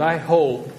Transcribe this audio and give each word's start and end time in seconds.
I 0.00 0.16
hope 0.16 0.70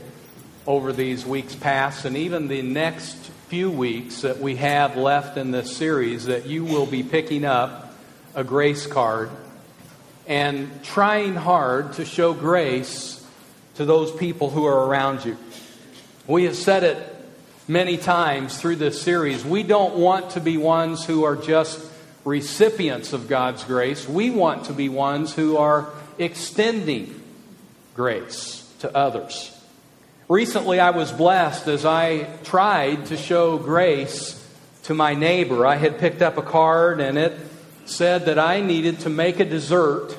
over 0.66 0.94
these 0.94 1.26
weeks 1.26 1.54
past 1.54 2.06
and 2.06 2.18
even 2.18 2.48
the 2.48 2.62
next 2.62 3.16
few 3.50 3.70
weeks 3.70 4.22
that 4.22 4.40
we 4.40 4.56
have 4.56 4.98
left 4.98 5.38
in 5.38 5.52
this 5.52 5.76
series 5.76 6.26
that 6.26 6.46
you 6.46 6.64
will 6.64 6.86
be 6.86 7.04
picking 7.04 7.46
up 7.46 7.94
a 8.34 8.44
grace 8.44 8.88
card 8.88 9.30
and 10.28 10.84
trying 10.84 11.36
hard 11.36 11.94
to 11.94 12.06
show 12.06 12.34
grace 12.34 13.26
to 13.76 13.86
those 13.86 14.12
people 14.12 14.50
who 14.50 14.66
are 14.66 14.88
around 14.88 15.26
you. 15.26 15.38
We 16.26 16.46
have 16.46 16.56
said 16.56 16.84
it 16.84 17.16
many 17.68 17.98
times 17.98 18.60
through 18.60 18.78
this 18.78 19.02
series. 19.02 19.44
We 19.44 19.64
don't 19.64 19.96
want 19.96 20.32
to 20.32 20.40
be 20.40 20.58
ones 20.58 21.06
who 21.06 21.26
are 21.26 21.36
just 21.36 21.86
recipients 22.24 23.14
of 23.14 23.28
God's 23.28 23.64
grace. 23.66 24.08
We 24.08 24.30
want 24.30 24.66
to 24.66 24.74
be 24.74 24.90
ones 24.90 25.34
who 25.34 25.58
are 25.58 25.90
extending 26.18 27.22
grace 27.94 28.61
to 28.82 28.96
others. 28.96 29.58
Recently, 30.28 30.80
I 30.80 30.92
was 30.92 31.12
blessed 31.12 31.68
as 31.68 31.86
I 31.86 32.24
tried 32.44 33.08
to 33.08 33.18
show 33.18 33.58
grace 33.58 34.38
to 34.84 34.94
my 34.94 35.14
neighbor. 35.14 35.66
I 35.66 35.76
had 35.76 36.00
picked 36.00 36.22
up 36.22 36.38
a 36.38 36.42
card 36.42 37.00
and 37.02 37.18
it 37.18 37.38
said 37.86 38.26
that 38.26 38.40
I 38.40 38.62
needed 38.62 39.02
to 39.02 39.10
make 39.10 39.40
a 39.40 39.46
dessert 39.46 40.16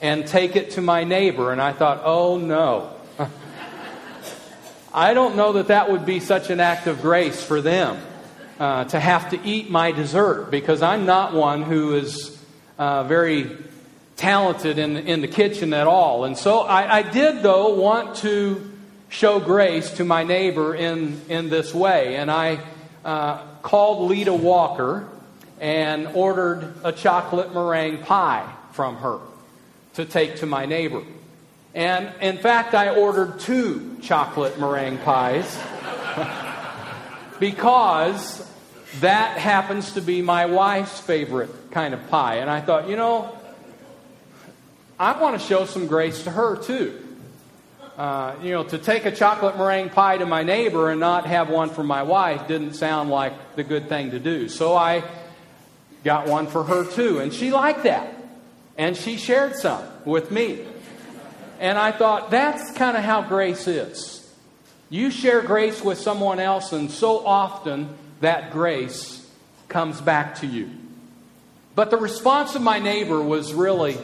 and 0.00 0.26
take 0.26 0.56
it 0.56 0.72
to 0.72 0.80
my 0.80 1.04
neighbor. 1.04 1.52
And 1.52 1.60
I 1.60 1.72
thought, 1.72 2.02
oh 2.04 2.38
no. 2.38 2.94
I 4.94 5.14
don't 5.14 5.36
know 5.36 5.54
that 5.54 5.68
that 5.68 5.90
would 5.90 6.06
be 6.06 6.20
such 6.20 6.50
an 6.50 6.60
act 6.60 6.86
of 6.86 7.02
grace 7.02 7.42
for 7.42 7.60
them 7.60 7.98
uh, 8.58 8.84
to 8.84 9.00
have 9.00 9.30
to 9.30 9.42
eat 9.44 9.70
my 9.70 9.92
dessert 9.92 10.50
because 10.50 10.82
I'm 10.82 11.06
not 11.06 11.34
one 11.34 11.62
who 11.62 11.96
is 11.96 12.40
uh, 12.78 13.04
very 13.04 13.56
talented 14.16 14.78
in, 14.78 14.96
in 14.96 15.20
the 15.20 15.28
kitchen 15.28 15.72
at 15.72 15.86
all. 15.86 16.24
And 16.24 16.36
so 16.36 16.60
I, 16.60 16.98
I 16.98 17.02
did, 17.02 17.42
though, 17.42 17.74
want 17.74 18.16
to 18.16 18.72
show 19.08 19.38
grace 19.38 19.90
to 19.92 20.04
my 20.04 20.24
neighbor 20.24 20.74
in, 20.74 21.20
in 21.28 21.48
this 21.48 21.74
way. 21.74 22.16
And 22.16 22.30
I 22.30 22.60
uh, 23.04 23.42
called 23.62 24.08
Lita 24.08 24.34
Walker 24.34 25.08
and 25.60 26.08
ordered 26.08 26.74
a 26.82 26.92
chocolate 26.92 27.54
meringue 27.54 27.98
pie 27.98 28.50
from 28.72 28.96
her 28.96 29.20
to 29.94 30.04
take 30.04 30.36
to 30.36 30.46
my 30.46 30.66
neighbor. 30.66 31.02
And 31.74 32.10
in 32.22 32.38
fact, 32.38 32.74
I 32.74 32.94
ordered 32.94 33.40
two 33.40 33.98
chocolate 34.02 34.58
meringue 34.58 34.98
pies 34.98 35.46
because 37.40 38.50
that 39.00 39.36
happens 39.38 39.92
to 39.92 40.00
be 40.00 40.22
my 40.22 40.46
wife's 40.46 40.98
favorite 41.00 41.50
kind 41.70 41.92
of 41.92 42.08
pie. 42.08 42.36
And 42.36 42.48
I 42.48 42.62
thought, 42.62 42.88
you 42.88 42.96
know, 42.96 43.35
I 44.98 45.20
want 45.20 45.38
to 45.38 45.46
show 45.46 45.66
some 45.66 45.86
grace 45.86 46.24
to 46.24 46.30
her 46.30 46.56
too. 46.56 47.02
Uh, 47.98 48.34
you 48.42 48.50
know, 48.50 48.64
to 48.64 48.78
take 48.78 49.04
a 49.04 49.10
chocolate 49.10 49.56
meringue 49.56 49.90
pie 49.90 50.18
to 50.18 50.26
my 50.26 50.42
neighbor 50.42 50.90
and 50.90 51.00
not 51.00 51.26
have 51.26 51.50
one 51.50 51.70
for 51.70 51.82
my 51.82 52.02
wife 52.02 52.46
didn't 52.48 52.74
sound 52.74 53.10
like 53.10 53.56
the 53.56 53.62
good 53.62 53.88
thing 53.88 54.10
to 54.10 54.18
do. 54.18 54.48
So 54.48 54.74
I 54.74 55.02
got 56.02 56.26
one 56.26 56.46
for 56.46 56.64
her 56.64 56.84
too, 56.84 57.20
and 57.20 57.32
she 57.32 57.52
liked 57.52 57.84
that. 57.84 58.14
And 58.78 58.96
she 58.96 59.16
shared 59.16 59.56
some 59.56 59.82
with 60.04 60.30
me. 60.30 60.64
And 61.58 61.78
I 61.78 61.92
thought, 61.92 62.30
that's 62.30 62.70
kind 62.72 62.96
of 62.96 63.02
how 63.02 63.22
grace 63.22 63.66
is. 63.66 64.30
You 64.88 65.10
share 65.10 65.42
grace 65.42 65.82
with 65.82 65.98
someone 65.98 66.38
else, 66.38 66.72
and 66.72 66.90
so 66.90 67.26
often 67.26 67.88
that 68.20 68.52
grace 68.52 69.26
comes 69.68 70.00
back 70.00 70.36
to 70.36 70.46
you. 70.46 70.70
But 71.74 71.90
the 71.90 71.96
response 71.96 72.54
of 72.54 72.62
my 72.62 72.78
neighbor 72.78 73.20
was 73.20 73.52
really 73.52 73.96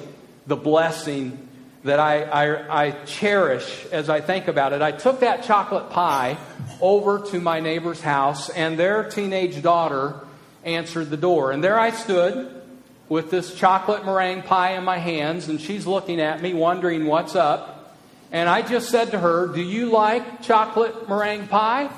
the 0.46 0.56
blessing 0.56 1.48
that 1.84 1.98
I, 1.98 2.22
I, 2.22 2.84
I, 2.86 2.90
cherish 3.06 3.86
as 3.86 4.08
I 4.08 4.20
think 4.20 4.46
about 4.46 4.72
it. 4.72 4.82
I 4.82 4.92
took 4.92 5.20
that 5.20 5.42
chocolate 5.42 5.90
pie 5.90 6.36
over 6.80 7.20
to 7.30 7.40
my 7.40 7.58
neighbor's 7.60 8.00
house, 8.00 8.48
and 8.50 8.78
their 8.78 9.04
teenage 9.04 9.62
daughter 9.62 10.20
answered 10.64 11.10
the 11.10 11.16
door. 11.16 11.50
And 11.50 11.62
there 11.62 11.78
I 11.78 11.90
stood 11.90 12.62
with 13.08 13.30
this 13.30 13.54
chocolate 13.54 14.04
meringue 14.04 14.42
pie 14.42 14.76
in 14.76 14.84
my 14.84 14.98
hands, 14.98 15.48
and 15.48 15.60
she's 15.60 15.86
looking 15.86 16.20
at 16.20 16.40
me, 16.40 16.54
wondering 16.54 17.06
what's 17.06 17.34
up. 17.34 17.96
And 18.30 18.48
I 18.48 18.62
just 18.62 18.88
said 18.88 19.10
to 19.10 19.18
her, 19.18 19.48
Do 19.48 19.60
you 19.60 19.86
like 19.86 20.42
chocolate 20.42 21.08
meringue 21.08 21.48
pie? 21.48 21.90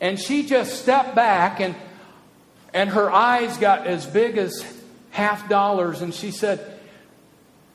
And 0.00 0.18
she 0.18 0.44
just 0.46 0.82
stepped 0.82 1.14
back, 1.14 1.60
and, 1.60 1.76
and 2.74 2.90
her 2.90 3.10
eyes 3.10 3.56
got 3.56 3.86
as 3.86 4.04
big 4.04 4.36
as 4.36 4.64
half 5.10 5.48
dollars, 5.48 6.02
and 6.02 6.12
she 6.12 6.32
said, 6.32 6.77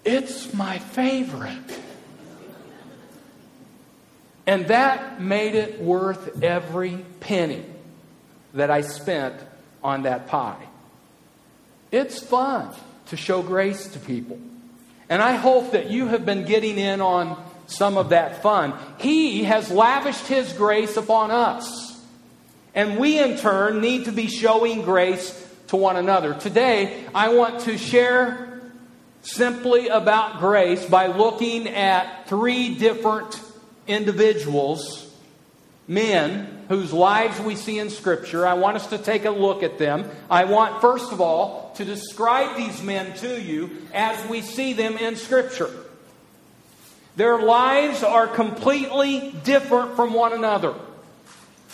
it's 0.05 0.53
my 0.53 0.79
favorite. 0.79 1.79
And 4.45 4.67
that 4.67 5.21
made 5.21 5.55
it 5.55 5.79
worth 5.79 6.43
every 6.43 6.97
penny 7.21 7.63
that 8.53 8.69
I 8.69 8.81
spent 8.81 9.35
on 9.83 10.03
that 10.03 10.27
pie. 10.27 10.67
It's 11.91 12.19
fun 12.19 12.73
to 13.07 13.17
show 13.17 13.41
grace 13.41 13.87
to 13.89 13.99
people. 13.99 14.39
And 15.09 15.21
I 15.21 15.35
hope 15.35 15.71
that 15.71 15.89
you 15.89 16.07
have 16.07 16.25
been 16.25 16.45
getting 16.45 16.77
in 16.77 17.01
on 17.01 17.41
some 17.67 17.97
of 17.97 18.09
that 18.09 18.41
fun. 18.41 18.73
He 18.97 19.43
has 19.43 19.71
lavished 19.71 20.27
His 20.27 20.51
grace 20.53 20.97
upon 20.97 21.31
us. 21.31 21.91
And 22.75 22.97
we, 22.97 23.19
in 23.19 23.37
turn, 23.37 23.81
need 23.81 24.05
to 24.05 24.11
be 24.11 24.27
showing 24.27 24.81
grace 24.81 25.39
to 25.67 25.75
one 25.75 25.95
another. 25.95 26.33
Today, 26.33 27.05
I 27.13 27.29
want 27.29 27.61
to 27.61 27.77
share 27.77 28.52
simply 29.23 29.87
about 29.87 30.39
grace 30.39 30.85
by 30.85 31.07
looking 31.07 31.67
at 31.67 32.27
three 32.27 32.75
different 32.75 33.41
individuals, 33.87 35.09
men 35.87 36.65
whose 36.69 36.93
lives 36.93 37.39
we 37.39 37.55
see 37.55 37.79
in 37.79 37.89
Scripture. 37.89 38.45
I 38.45 38.53
want 38.53 38.77
us 38.77 38.87
to 38.87 38.97
take 38.97 39.25
a 39.25 39.31
look 39.31 39.63
at 39.63 39.77
them. 39.77 40.09
I 40.29 40.43
want, 40.43 40.81
first 40.81 41.11
of 41.11 41.21
all, 41.21 41.73
to 41.77 41.85
describe 41.85 42.57
these 42.57 42.81
men 42.83 43.15
to 43.17 43.41
you 43.41 43.69
as 43.93 44.29
we 44.29 44.41
see 44.41 44.73
them 44.73 44.97
in 44.97 45.15
Scripture. 45.15 45.71
Their 47.15 47.39
lives 47.39 48.03
are 48.03 48.27
completely 48.27 49.33
different 49.43 49.95
from 49.95 50.13
one 50.13 50.33
another. 50.33 50.73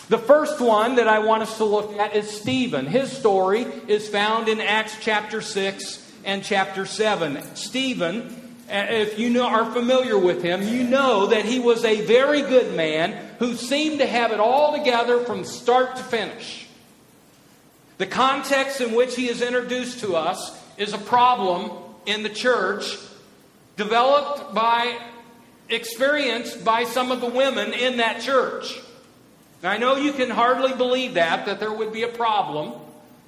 The 0.09 0.17
first 0.17 0.59
one 0.59 0.95
that 0.95 1.07
I 1.07 1.19
want 1.19 1.43
us 1.43 1.57
to 1.57 1.65
look 1.65 1.93
at 1.93 2.15
is 2.15 2.29
Stephen. 2.29 2.87
His 2.87 3.11
story 3.11 3.61
is 3.87 4.09
found 4.09 4.49
in 4.49 4.59
Acts 4.59 4.97
chapter 4.99 5.39
6 5.39 6.08
and 6.25 6.43
chapter 6.43 6.85
7. 6.85 7.41
Stephen, 7.55 8.21
uh, 8.69 8.85
if 8.89 9.17
you 9.17 9.29
know, 9.29 9.47
are 9.47 9.71
familiar 9.71 10.17
with 10.17 10.43
him, 10.43 10.61
you 10.63 10.83
know 10.83 11.27
that 11.27 11.45
he 11.45 11.59
was 11.59 11.83
a 11.85 12.01
very 12.05 12.41
good 12.41 12.75
man 12.75 13.17
who 13.39 13.55
seemed 13.55 13.99
to 13.99 14.05
have 14.05 14.31
it 14.31 14.39
all 14.39 14.77
together 14.77 15.23
from 15.23 15.43
start 15.43 15.95
to 15.95 16.03
finish. 16.03 16.67
The 17.97 18.05
context 18.05 18.79
in 18.79 18.93
which 18.93 19.15
he 19.15 19.27
is 19.27 19.41
introduced 19.41 20.01
to 20.01 20.15
us 20.15 20.57
is 20.77 20.93
a 20.93 20.97
problem 20.97 21.71
in 22.05 22.23
the 22.23 22.29
church 22.29 22.97
developed 23.75 24.53
by, 24.53 24.97
experienced 25.69 26.63
by 26.63 26.83
some 26.83 27.11
of 27.11 27.21
the 27.21 27.27
women 27.27 27.73
in 27.73 27.97
that 27.97 28.21
church. 28.21 28.79
Now, 29.61 29.71
I 29.71 29.77
know 29.77 29.95
you 29.95 30.13
can 30.13 30.29
hardly 30.29 30.73
believe 30.73 31.15
that, 31.15 31.45
that 31.45 31.59
there 31.59 31.71
would 31.71 31.91
be 31.91 32.03
a 32.03 32.07
problem 32.07 32.73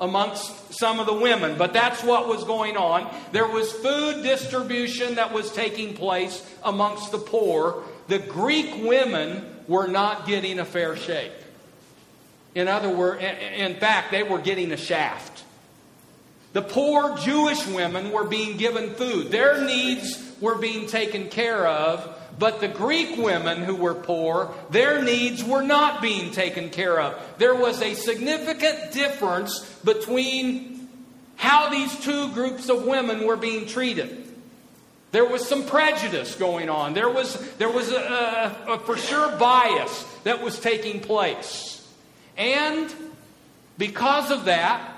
amongst 0.01 0.73
some 0.73 0.99
of 0.99 1.05
the 1.05 1.13
women, 1.13 1.57
but 1.57 1.73
that's 1.73 2.03
what 2.03 2.27
was 2.27 2.43
going 2.43 2.75
on. 2.75 3.13
There 3.31 3.47
was 3.47 3.71
food 3.71 4.23
distribution 4.23 5.15
that 5.15 5.31
was 5.31 5.51
taking 5.53 5.93
place 5.93 6.43
amongst 6.63 7.11
the 7.11 7.19
poor. 7.19 7.83
The 8.07 8.17
Greek 8.17 8.83
women 8.83 9.45
were 9.67 9.87
not 9.87 10.25
getting 10.25 10.57
a 10.59 10.65
fair 10.65 10.97
shake. 10.97 11.31
In 12.55 12.67
other 12.67 12.89
words, 12.89 13.21
in 13.21 13.75
fact, 13.75 14.11
they 14.11 14.23
were 14.23 14.39
getting 14.39 14.71
a 14.71 14.77
shaft. 14.77 15.43
The 16.53 16.63
poor 16.63 17.17
Jewish 17.19 17.65
women 17.67 18.11
were 18.11 18.25
being 18.25 18.57
given 18.57 18.95
food. 18.95 19.31
Their 19.31 19.63
needs 19.63 20.33
were 20.41 20.55
being 20.55 20.87
taken 20.87 21.29
care 21.29 21.65
of 21.65 22.17
but 22.41 22.59
the 22.59 22.67
Greek 22.67 23.17
women 23.19 23.61
who 23.61 23.75
were 23.75 23.93
poor, 23.93 24.51
their 24.71 25.03
needs 25.03 25.43
were 25.43 25.61
not 25.61 26.01
being 26.01 26.31
taken 26.31 26.71
care 26.71 26.99
of. 26.99 27.23
There 27.37 27.53
was 27.53 27.79
a 27.83 27.93
significant 27.93 28.91
difference 28.91 29.59
between 29.83 30.89
how 31.35 31.69
these 31.69 31.95
two 31.99 32.33
groups 32.33 32.67
of 32.67 32.83
women 32.83 33.27
were 33.27 33.37
being 33.37 33.67
treated. 33.67 34.25
There 35.11 35.23
was 35.23 35.47
some 35.47 35.67
prejudice 35.67 36.33
going 36.33 36.67
on. 36.67 36.95
There 36.95 37.11
was, 37.11 37.37
there 37.59 37.69
was 37.69 37.91
a, 37.91 38.55
a, 38.65 38.73
a 38.73 38.79
for 38.79 38.97
sure 38.97 39.37
bias 39.37 40.03
that 40.23 40.41
was 40.41 40.59
taking 40.59 40.99
place. 40.99 41.87
And 42.37 42.91
because 43.77 44.31
of 44.31 44.45
that, 44.45 44.90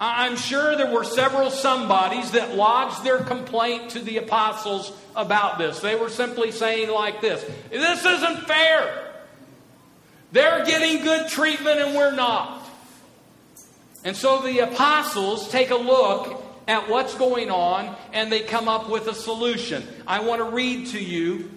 I'm 0.00 0.36
sure 0.36 0.76
there 0.76 0.90
were 0.90 1.04
several 1.04 1.50
somebodies 1.50 2.30
that 2.30 2.56
lodged 2.56 3.04
their 3.04 3.18
complaint 3.18 3.90
to 3.90 3.98
the 3.98 4.16
apostles 4.16 4.92
about 5.14 5.58
this. 5.58 5.80
They 5.80 5.94
were 5.94 6.08
simply 6.08 6.52
saying, 6.52 6.88
like 6.88 7.20
this 7.20 7.44
This 7.70 8.04
isn't 8.04 8.46
fair. 8.46 9.12
They're 10.32 10.64
getting 10.64 11.02
good 11.04 11.28
treatment 11.28 11.80
and 11.80 11.94
we're 11.94 12.14
not. 12.14 12.66
And 14.04 14.16
so 14.16 14.40
the 14.40 14.60
apostles 14.60 15.48
take 15.50 15.70
a 15.70 15.76
look 15.76 16.42
at 16.66 16.88
what's 16.88 17.14
going 17.14 17.50
on 17.50 17.94
and 18.12 18.32
they 18.32 18.40
come 18.40 18.68
up 18.68 18.88
with 18.88 19.06
a 19.08 19.14
solution. 19.14 19.86
I 20.06 20.20
want 20.20 20.38
to 20.38 20.44
read 20.44 20.86
to 20.88 21.02
you 21.02 21.50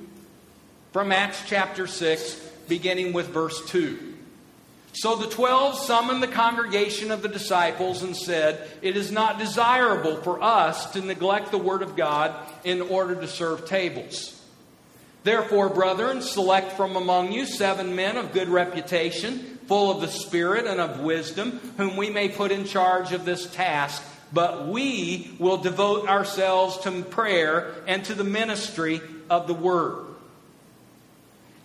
from 0.92 1.12
Acts 1.12 1.44
chapter 1.45 1.88
6, 1.88 2.36
beginning 2.68 3.13
with 3.13 3.28
verse 3.30 3.66
2. 3.69 4.12
So 4.95 5.16
the 5.16 5.28
twelve 5.28 5.75
summoned 5.75 6.22
the 6.22 6.28
congregation 6.28 7.10
of 7.10 7.24
the 7.24 7.28
disciples 7.28 8.04
and 8.04 8.16
said, 8.16 8.69
It 8.84 8.95
is 8.95 9.12
not 9.12 9.40
desirable 9.40 10.18
for 10.18 10.42
us 10.42 10.92
to 10.94 11.01
neglect 11.01 11.50
the 11.50 11.57
word 11.57 11.81
of 11.81 11.95
God 11.95 12.36
in 12.63 12.80
order 12.80 13.16
to 13.16 13.28
serve 13.28 13.66
tables. 13.66 14.40
Therefore, 15.24 15.69
brethren, 15.69 16.22
select 16.22 16.74
from 16.74 16.95
among 16.95 17.31
you 17.31 17.48
seven 17.48 17.95
men 17.95 18.18
of 18.18 18.34
good 18.34 18.50
reputation, 18.50 19.40
full 19.68 19.90
of 19.90 20.01
the 20.01 20.07
Spirit 20.07 20.68
and 20.68 20.80
of 20.80 21.00
wisdom, 21.00 21.60
whom 21.78 21.95
we 21.95 22.12
may 22.12 22.30
put 22.30 22.51
in 22.51 22.66
charge 22.66 23.13
of 23.13 23.25
this 23.25 23.48
task. 23.48 24.04
But 24.31 24.68
we 24.68 25.31
will 25.40 25.57
devote 25.57 26.07
ourselves 26.07 26.78
to 26.80 27.01
prayer 27.04 27.74
and 27.88 28.04
to 28.06 28.13
the 28.13 28.24
ministry 28.24 29.01
of 29.30 29.48
the 29.48 29.54
word. 29.54 30.06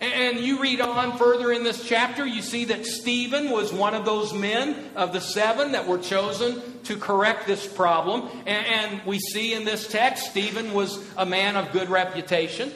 And 0.01 0.39
you 0.39 0.61
read 0.61 0.79
on 0.79 1.17
further 1.17 1.51
in 1.51 1.63
this 1.63 1.85
chapter, 1.85 2.25
you 2.25 2.41
see 2.41 2.65
that 2.65 2.85
Stephen 2.85 3.49
was 3.49 3.73
one 3.73 3.93
of 3.93 4.05
those 4.05 4.33
men 4.33 4.91
of 4.95 5.11
the 5.11 5.19
seven 5.19 5.73
that 5.73 5.87
were 5.87 5.97
chosen 5.97 6.61
to 6.83 6.95
correct 6.95 7.47
this 7.47 7.67
problem. 7.67 8.29
And 8.45 9.01
we 9.05 9.19
see 9.19 9.53
in 9.53 9.65
this 9.65 9.87
text, 9.87 10.29
Stephen 10.31 10.73
was 10.73 11.05
a 11.17 11.25
man 11.25 11.57
of 11.57 11.73
good 11.73 11.89
reputation. 11.89 12.71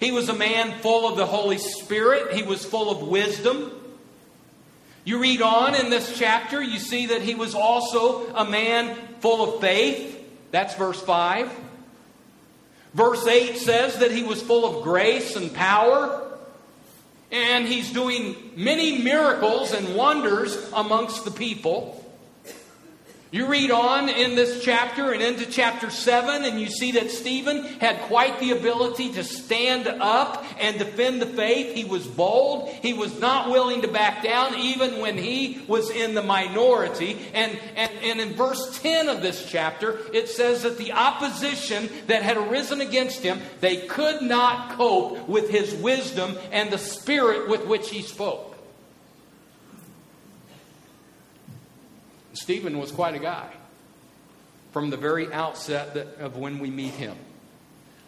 He 0.00 0.10
was 0.10 0.28
a 0.28 0.34
man 0.34 0.80
full 0.80 1.08
of 1.08 1.16
the 1.16 1.26
Holy 1.26 1.58
Spirit, 1.58 2.32
he 2.32 2.42
was 2.42 2.64
full 2.64 2.90
of 2.90 3.06
wisdom. 3.06 3.70
You 5.04 5.20
read 5.20 5.42
on 5.42 5.74
in 5.74 5.90
this 5.90 6.18
chapter, 6.18 6.60
you 6.60 6.78
see 6.78 7.06
that 7.06 7.22
he 7.22 7.34
was 7.34 7.54
also 7.54 8.26
a 8.34 8.44
man 8.44 8.96
full 9.20 9.54
of 9.54 9.60
faith. 9.60 10.16
That's 10.50 10.74
verse 10.74 11.00
5. 11.00 11.50
Verse 12.94 13.26
8 13.26 13.56
says 13.56 13.98
that 13.98 14.10
he 14.10 14.22
was 14.22 14.42
full 14.42 14.64
of 14.64 14.82
grace 14.82 15.36
and 15.36 15.52
power, 15.54 16.26
and 17.30 17.66
he's 17.66 17.92
doing 17.92 18.34
many 18.56 18.98
miracles 18.98 19.72
and 19.72 19.94
wonders 19.94 20.56
amongst 20.72 21.24
the 21.24 21.30
people. 21.30 21.99
You 23.32 23.46
read 23.46 23.70
on 23.70 24.08
in 24.08 24.34
this 24.34 24.64
chapter 24.64 25.12
and 25.12 25.22
into 25.22 25.46
chapter 25.46 25.88
7, 25.88 26.44
and 26.44 26.60
you 26.60 26.66
see 26.66 26.92
that 26.92 27.12
Stephen 27.12 27.62
had 27.78 28.00
quite 28.02 28.40
the 28.40 28.50
ability 28.50 29.12
to 29.12 29.22
stand 29.22 29.86
up 29.86 30.44
and 30.58 30.80
defend 30.80 31.22
the 31.22 31.26
faith. 31.26 31.72
He 31.72 31.84
was 31.84 32.08
bold. 32.08 32.70
He 32.70 32.92
was 32.92 33.20
not 33.20 33.48
willing 33.48 33.82
to 33.82 33.88
back 33.88 34.24
down, 34.24 34.56
even 34.56 35.00
when 35.00 35.16
he 35.16 35.62
was 35.68 35.90
in 35.90 36.14
the 36.14 36.24
minority. 36.24 37.20
And, 37.32 37.56
and, 37.76 37.92
and 38.02 38.20
in 38.20 38.32
verse 38.34 38.80
10 38.80 39.08
of 39.08 39.22
this 39.22 39.48
chapter, 39.48 40.00
it 40.12 40.28
says 40.28 40.64
that 40.64 40.76
the 40.76 40.90
opposition 40.90 41.88
that 42.08 42.24
had 42.24 42.36
arisen 42.36 42.80
against 42.80 43.22
him, 43.22 43.38
they 43.60 43.86
could 43.86 44.22
not 44.22 44.76
cope 44.76 45.28
with 45.28 45.50
his 45.50 45.72
wisdom 45.76 46.36
and 46.50 46.72
the 46.72 46.78
spirit 46.78 47.48
with 47.48 47.64
which 47.64 47.90
he 47.90 48.02
spoke. 48.02 48.49
Stephen 52.40 52.78
was 52.78 52.90
quite 52.90 53.14
a 53.14 53.18
guy 53.18 53.50
from 54.72 54.88
the 54.88 54.96
very 54.96 55.30
outset 55.30 55.94
of 56.18 56.38
when 56.38 56.58
we 56.58 56.70
meet 56.70 56.94
him 56.94 57.14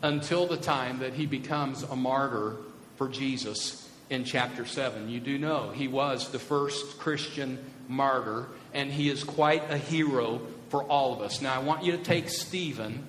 until 0.03 0.47
the 0.47 0.57
time 0.57 1.01
that 1.01 1.13
he 1.13 1.27
becomes 1.27 1.83
a 1.83 1.95
martyr 1.95 2.57
for 2.97 3.11
Jesus 3.11 3.91
in 4.09 4.25
chapter 4.25 4.65
7. 4.65 5.11
You 5.11 5.21
do 5.21 5.37
know 5.37 5.71
he 5.71 5.87
was 5.87 6.31
the 6.31 6.39
first 6.39 6.99
Christian 6.99 7.63
martyr, 7.89 8.47
and 8.73 8.91
he 8.91 9.11
is 9.11 9.23
quite 9.23 9.71
a 9.71 9.77
hero 9.77 10.41
for 10.71 10.83
all 10.85 11.13
of 11.13 11.21
us. 11.21 11.43
Now, 11.43 11.55
I 11.55 11.59
want 11.59 11.85
you 11.85 11.93
to 11.93 12.03
take 12.03 12.31
Stephen 12.31 13.07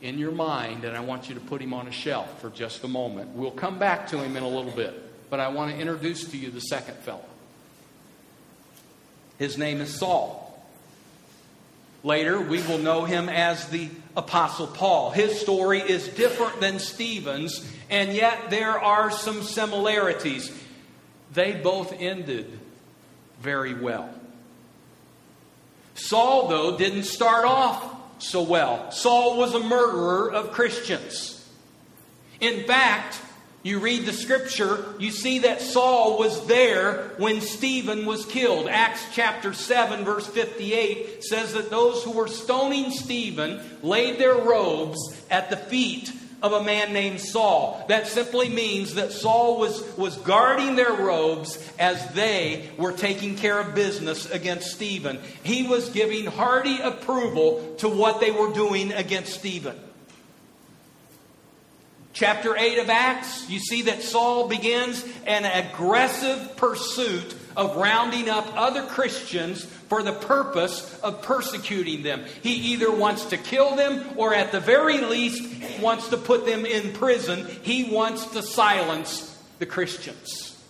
in 0.00 0.16
your 0.16 0.30
mind 0.30 0.84
and 0.84 0.96
I 0.96 1.00
want 1.00 1.28
you 1.28 1.34
to 1.34 1.40
put 1.40 1.60
him 1.60 1.74
on 1.74 1.88
a 1.88 1.92
shelf 1.92 2.40
for 2.40 2.50
just 2.50 2.84
a 2.84 2.88
moment. 2.88 3.30
We'll 3.30 3.50
come 3.50 3.80
back 3.80 4.06
to 4.08 4.18
him 4.18 4.36
in 4.36 4.44
a 4.44 4.48
little 4.48 4.70
bit, 4.70 4.94
but 5.28 5.40
I 5.40 5.48
want 5.48 5.72
to 5.72 5.76
introduce 5.76 6.30
to 6.30 6.36
you 6.36 6.52
the 6.52 6.60
second 6.60 6.98
fellow. 6.98 7.24
His 9.38 9.58
name 9.58 9.80
is 9.80 9.92
Saul. 9.92 10.41
Later, 12.04 12.40
we 12.40 12.60
will 12.62 12.78
know 12.78 13.04
him 13.04 13.28
as 13.28 13.68
the 13.68 13.88
Apostle 14.16 14.66
Paul. 14.66 15.10
His 15.10 15.40
story 15.40 15.80
is 15.80 16.08
different 16.08 16.60
than 16.60 16.78
Stephen's, 16.78 17.66
and 17.88 18.12
yet 18.12 18.50
there 18.50 18.78
are 18.78 19.10
some 19.10 19.42
similarities. 19.42 20.52
They 21.32 21.52
both 21.52 21.92
ended 21.92 22.58
very 23.40 23.74
well. 23.74 24.12
Saul, 25.94 26.48
though, 26.48 26.76
didn't 26.76 27.04
start 27.04 27.44
off 27.44 27.94
so 28.18 28.42
well. 28.42 28.90
Saul 28.90 29.36
was 29.36 29.54
a 29.54 29.60
murderer 29.60 30.30
of 30.30 30.52
Christians. 30.52 31.38
In 32.40 32.64
fact, 32.64 33.20
you 33.62 33.78
read 33.78 34.06
the 34.06 34.12
scripture, 34.12 34.84
you 34.98 35.10
see 35.12 35.40
that 35.40 35.60
Saul 35.60 36.18
was 36.18 36.46
there 36.46 37.12
when 37.16 37.40
Stephen 37.40 38.06
was 38.06 38.26
killed. 38.26 38.68
Acts 38.68 39.04
chapter 39.12 39.52
7, 39.52 40.04
verse 40.04 40.26
58 40.26 41.22
says 41.22 41.54
that 41.54 41.70
those 41.70 42.02
who 42.02 42.10
were 42.10 42.28
stoning 42.28 42.90
Stephen 42.90 43.60
laid 43.82 44.18
their 44.18 44.34
robes 44.34 44.98
at 45.30 45.48
the 45.48 45.56
feet 45.56 46.12
of 46.42 46.52
a 46.52 46.64
man 46.64 46.92
named 46.92 47.20
Saul. 47.20 47.84
That 47.88 48.08
simply 48.08 48.48
means 48.48 48.94
that 48.94 49.12
Saul 49.12 49.60
was, 49.60 49.96
was 49.96 50.16
guarding 50.18 50.74
their 50.74 50.92
robes 50.92 51.64
as 51.78 52.04
they 52.14 52.68
were 52.76 52.92
taking 52.92 53.36
care 53.36 53.60
of 53.60 53.76
business 53.76 54.28
against 54.28 54.72
Stephen. 54.72 55.20
He 55.44 55.68
was 55.68 55.88
giving 55.90 56.26
hearty 56.26 56.80
approval 56.80 57.76
to 57.78 57.88
what 57.88 58.18
they 58.18 58.32
were 58.32 58.52
doing 58.52 58.92
against 58.92 59.34
Stephen. 59.34 59.78
Chapter 62.12 62.56
8 62.56 62.78
of 62.78 62.90
Acts, 62.90 63.48
you 63.48 63.58
see 63.58 63.82
that 63.82 64.02
Saul 64.02 64.46
begins 64.46 65.04
an 65.26 65.44
aggressive 65.44 66.56
pursuit 66.56 67.34
of 67.56 67.76
rounding 67.76 68.28
up 68.28 68.46
other 68.54 68.84
Christians 68.84 69.64
for 69.64 70.02
the 70.02 70.12
purpose 70.12 70.98
of 71.00 71.22
persecuting 71.22 72.02
them. 72.02 72.24
He 72.42 72.72
either 72.72 72.90
wants 72.90 73.26
to 73.26 73.38
kill 73.38 73.76
them 73.76 74.04
or, 74.16 74.34
at 74.34 74.52
the 74.52 74.60
very 74.60 75.00
least, 75.00 75.80
wants 75.80 76.08
to 76.08 76.18
put 76.18 76.44
them 76.44 76.66
in 76.66 76.92
prison. 76.92 77.46
He 77.62 77.90
wants 77.90 78.26
to 78.32 78.42
silence 78.42 79.38
the 79.58 79.66
Christians. 79.66 80.62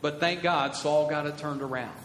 But 0.00 0.20
thank 0.20 0.42
God, 0.42 0.76
Saul 0.76 1.08
got 1.08 1.26
it 1.26 1.38
turned 1.38 1.62
around. 1.62 2.03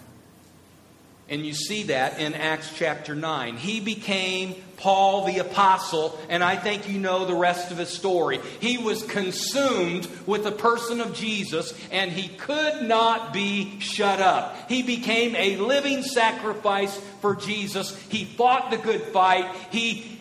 And 1.29 1.45
you 1.45 1.53
see 1.53 1.83
that 1.83 2.19
in 2.19 2.33
Acts 2.33 2.73
chapter 2.75 3.13
9. 3.13 3.57
He 3.57 3.79
became 3.79 4.55
Paul 4.77 5.25
the 5.25 5.39
Apostle, 5.39 6.17
and 6.27 6.43
I 6.43 6.55
think 6.55 6.89
you 6.89 6.99
know 6.99 7.25
the 7.25 7.35
rest 7.35 7.69
of 7.69 7.77
his 7.77 7.89
story. 7.89 8.39
He 8.59 8.77
was 8.77 9.03
consumed 9.03 10.07
with 10.25 10.43
the 10.43 10.51
person 10.51 11.01
of 11.01 11.13
Jesus, 11.13 11.73
and 11.91 12.11
he 12.11 12.29
could 12.29 12.81
not 12.83 13.31
be 13.31 13.79
shut 13.79 14.19
up. 14.19 14.69
He 14.69 14.81
became 14.81 15.35
a 15.35 15.57
living 15.57 16.01
sacrifice 16.01 16.97
for 17.21 17.35
Jesus. 17.35 17.95
He 18.07 18.25
fought 18.25 18.71
the 18.71 18.77
good 18.77 19.01
fight, 19.01 19.53
he 19.69 20.19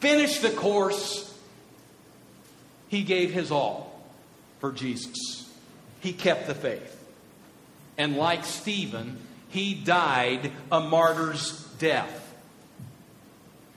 finished 0.00 0.42
the 0.42 0.50
course, 0.50 1.32
he 2.88 3.02
gave 3.02 3.32
his 3.32 3.50
all 3.50 3.98
for 4.58 4.72
Jesus. 4.72 5.48
He 6.00 6.12
kept 6.12 6.48
the 6.48 6.54
faith. 6.54 6.96
And 7.96 8.16
like 8.16 8.44
Stephen, 8.44 9.18
he 9.50 9.74
died 9.74 10.52
a 10.72 10.80
martyr's 10.80 11.62
death. 11.78 12.16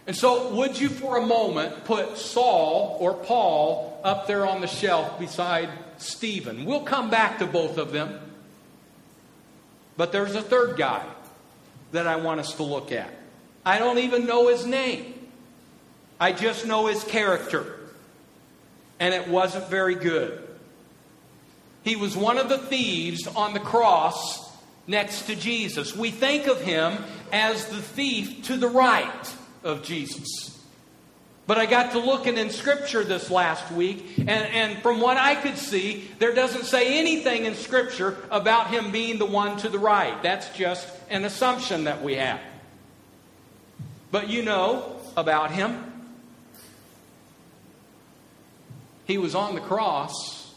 And 0.05 0.15
so, 0.15 0.53
would 0.53 0.79
you 0.79 0.89
for 0.89 1.17
a 1.17 1.25
moment 1.25 1.85
put 1.85 2.17
Saul 2.17 2.97
or 2.99 3.13
Paul 3.13 3.99
up 4.03 4.27
there 4.27 4.45
on 4.45 4.61
the 4.61 4.67
shelf 4.67 5.17
beside 5.17 5.69
Stephen? 5.97 6.65
We'll 6.65 6.83
come 6.83 7.09
back 7.09 7.39
to 7.39 7.45
both 7.45 7.77
of 7.77 7.91
them. 7.91 8.19
But 9.95 10.11
there's 10.11 10.35
a 10.35 10.41
third 10.41 10.77
guy 10.77 11.05
that 11.93 12.05
I 12.05 12.17
want 12.17 12.39
us 12.39 12.53
to 12.55 12.63
look 12.63 12.91
at. 12.91 13.09
I 13.65 13.79
don't 13.79 13.99
even 13.99 14.25
know 14.25 14.49
his 14.49 14.65
name, 14.65 15.13
I 16.19 16.33
just 16.33 16.65
know 16.65 16.87
his 16.87 17.03
character. 17.03 17.79
And 18.99 19.13
it 19.13 19.27
wasn't 19.27 19.67
very 19.69 19.95
good. 19.95 20.47
He 21.83 21.95
was 21.95 22.15
one 22.15 22.37
of 22.37 22.47
the 22.47 22.57
thieves 22.57 23.27
on 23.27 23.53
the 23.53 23.59
cross 23.59 24.42
next 24.87 25.23
to 25.23 25.35
Jesus. 25.35 25.95
We 25.95 26.11
think 26.11 26.47
of 26.47 26.61
him 26.61 26.97
as 27.31 27.65
the 27.67 27.81
thief 27.81 28.45
to 28.45 28.57
the 28.57 28.67
right 28.67 29.35
of 29.63 29.83
Jesus. 29.83 30.49
But 31.45 31.57
I 31.57 31.65
got 31.65 31.91
to 31.91 31.99
looking 31.99 32.37
in 32.37 32.49
Scripture 32.49 33.03
this 33.03 33.29
last 33.29 33.69
week, 33.71 34.17
and, 34.17 34.29
and 34.29 34.81
from 34.81 35.01
what 35.01 35.17
I 35.17 35.35
could 35.35 35.57
see, 35.57 36.09
there 36.17 36.33
doesn't 36.33 36.63
say 36.63 36.97
anything 36.97 37.45
in 37.45 37.55
Scripture 37.55 38.17
about 38.31 38.67
him 38.67 38.91
being 38.91 39.19
the 39.19 39.25
one 39.25 39.57
to 39.57 39.67
the 39.67 39.79
right. 39.79 40.21
That's 40.23 40.49
just 40.55 40.87
an 41.09 41.25
assumption 41.25 41.83
that 41.83 42.01
we 42.01 42.15
have. 42.15 42.39
But 44.09 44.29
you 44.29 44.41
know 44.41 44.95
about 45.17 45.51
him. 45.51 45.91
He 49.05 49.17
was 49.17 49.35
on 49.35 49.53
the 49.53 49.61
cross 49.61 50.53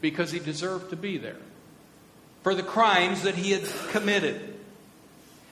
because 0.00 0.32
he 0.32 0.38
deserved 0.38 0.88
to 0.90 0.96
be 0.96 1.18
there 1.18 1.36
for 2.46 2.54
the 2.54 2.62
crimes 2.62 3.22
that 3.22 3.34
he 3.34 3.50
had 3.50 3.64
committed. 3.90 4.40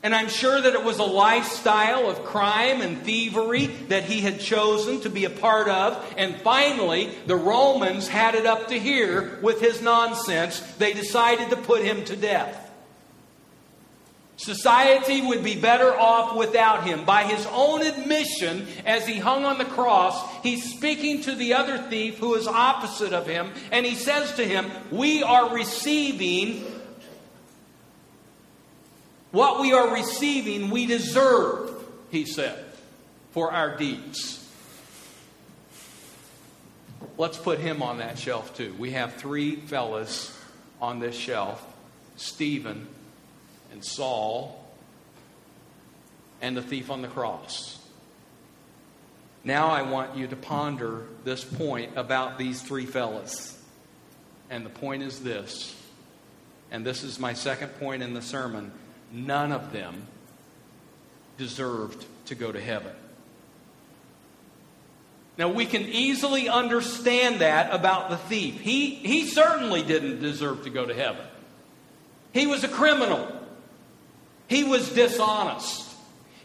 And 0.04 0.14
I'm 0.14 0.28
sure 0.28 0.60
that 0.60 0.74
it 0.74 0.84
was 0.84 1.00
a 1.00 1.04
lifestyle 1.04 2.08
of 2.08 2.22
crime 2.22 2.82
and 2.82 3.02
thievery 3.02 3.66
that 3.88 4.04
he 4.04 4.20
had 4.20 4.38
chosen 4.38 5.00
to 5.00 5.10
be 5.10 5.24
a 5.24 5.30
part 5.30 5.66
of. 5.66 6.14
And 6.16 6.36
finally, 6.42 7.10
the 7.26 7.34
Romans 7.34 8.06
had 8.06 8.36
it 8.36 8.46
up 8.46 8.68
to 8.68 8.78
here 8.78 9.40
with 9.42 9.60
his 9.60 9.82
nonsense. 9.82 10.60
They 10.78 10.92
decided 10.92 11.50
to 11.50 11.56
put 11.56 11.82
him 11.82 12.04
to 12.04 12.14
death. 12.14 12.70
Society 14.36 15.20
would 15.20 15.42
be 15.42 15.58
better 15.60 15.92
off 15.92 16.36
without 16.36 16.84
him. 16.84 17.04
By 17.04 17.24
his 17.24 17.44
own 17.46 17.82
admission, 17.82 18.68
as 18.86 19.04
he 19.04 19.18
hung 19.18 19.44
on 19.44 19.58
the 19.58 19.64
cross, 19.64 20.16
he's 20.44 20.72
speaking 20.76 21.22
to 21.22 21.34
the 21.34 21.54
other 21.54 21.78
thief 21.78 22.18
who 22.18 22.34
is 22.34 22.46
opposite 22.46 23.12
of 23.12 23.26
him, 23.26 23.50
and 23.72 23.84
he 23.84 23.96
says 23.96 24.34
to 24.34 24.44
him, 24.44 24.70
We 24.92 25.24
are 25.24 25.52
receiving 25.52 26.64
what 29.34 29.60
we 29.60 29.72
are 29.72 29.92
receiving, 29.92 30.70
we 30.70 30.86
deserve, 30.86 31.68
he 32.12 32.24
said, 32.24 32.64
for 33.32 33.50
our 33.50 33.76
deeds. 33.76 34.48
Let's 37.18 37.36
put 37.36 37.58
him 37.58 37.82
on 37.82 37.98
that 37.98 38.16
shelf 38.16 38.56
too. 38.56 38.72
We 38.78 38.92
have 38.92 39.14
three 39.14 39.56
fellas 39.56 40.36
on 40.80 41.00
this 41.00 41.16
shelf 41.16 41.64
Stephen 42.16 42.86
and 43.72 43.84
Saul 43.84 44.64
and 46.40 46.56
the 46.56 46.62
thief 46.62 46.88
on 46.88 47.02
the 47.02 47.08
cross. 47.08 47.80
Now 49.42 49.68
I 49.68 49.82
want 49.82 50.16
you 50.16 50.28
to 50.28 50.36
ponder 50.36 51.06
this 51.24 51.44
point 51.44 51.96
about 51.96 52.38
these 52.38 52.62
three 52.62 52.86
fellas. 52.86 53.60
And 54.48 54.64
the 54.64 54.70
point 54.70 55.02
is 55.02 55.20
this, 55.20 55.74
and 56.70 56.86
this 56.86 57.02
is 57.02 57.18
my 57.18 57.32
second 57.32 57.70
point 57.80 58.00
in 58.04 58.14
the 58.14 58.22
sermon 58.22 58.70
none 59.14 59.52
of 59.52 59.72
them 59.72 60.02
deserved 61.38 62.04
to 62.26 62.34
go 62.34 62.50
to 62.50 62.60
heaven. 62.60 62.92
Now, 65.36 65.48
we 65.48 65.66
can 65.66 65.82
easily 65.82 66.48
understand 66.48 67.40
that 67.40 67.74
about 67.74 68.10
the 68.10 68.16
thief. 68.16 68.60
He, 68.60 68.90
he 68.94 69.26
certainly 69.26 69.82
didn't 69.82 70.20
deserve 70.20 70.64
to 70.64 70.70
go 70.70 70.86
to 70.86 70.94
heaven. 70.94 71.24
He 72.32 72.46
was 72.46 72.64
a 72.64 72.68
criminal, 72.68 73.26
he 74.48 74.64
was 74.64 74.90
dishonest. 74.90 75.82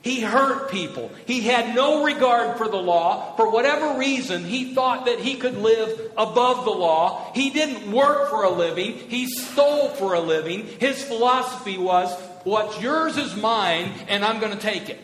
He 0.01 0.21
hurt 0.21 0.71
people. 0.71 1.11
He 1.27 1.41
had 1.41 1.75
no 1.75 2.05
regard 2.05 2.57
for 2.57 2.69
the 2.69 2.77
law. 2.77 3.35
For 3.35 3.51
whatever 3.51 3.99
reason, 3.99 4.45
he 4.45 4.73
thought 4.73 5.07
that 5.07 5.19
he 5.19 5.35
could 5.35 5.57
live 5.57 6.13
above 6.17 6.63
the 6.63 6.71
law. 6.71 7.33
He 7.33 7.49
didn't 7.49 7.91
work 7.91 8.29
for 8.29 8.43
a 8.43 8.49
living. 8.49 8.93
He 8.93 9.27
stole 9.27 9.89
for 9.89 10.13
a 10.13 10.21
living. 10.21 10.67
His 10.79 11.03
philosophy 11.03 11.77
was 11.77 12.15
What's 12.46 12.81
yours 12.81 13.17
is 13.17 13.36
mine, 13.36 13.91
and 14.08 14.24
I'm 14.24 14.39
going 14.39 14.53
to 14.53 14.60
take 14.60 14.89
it. 14.89 15.00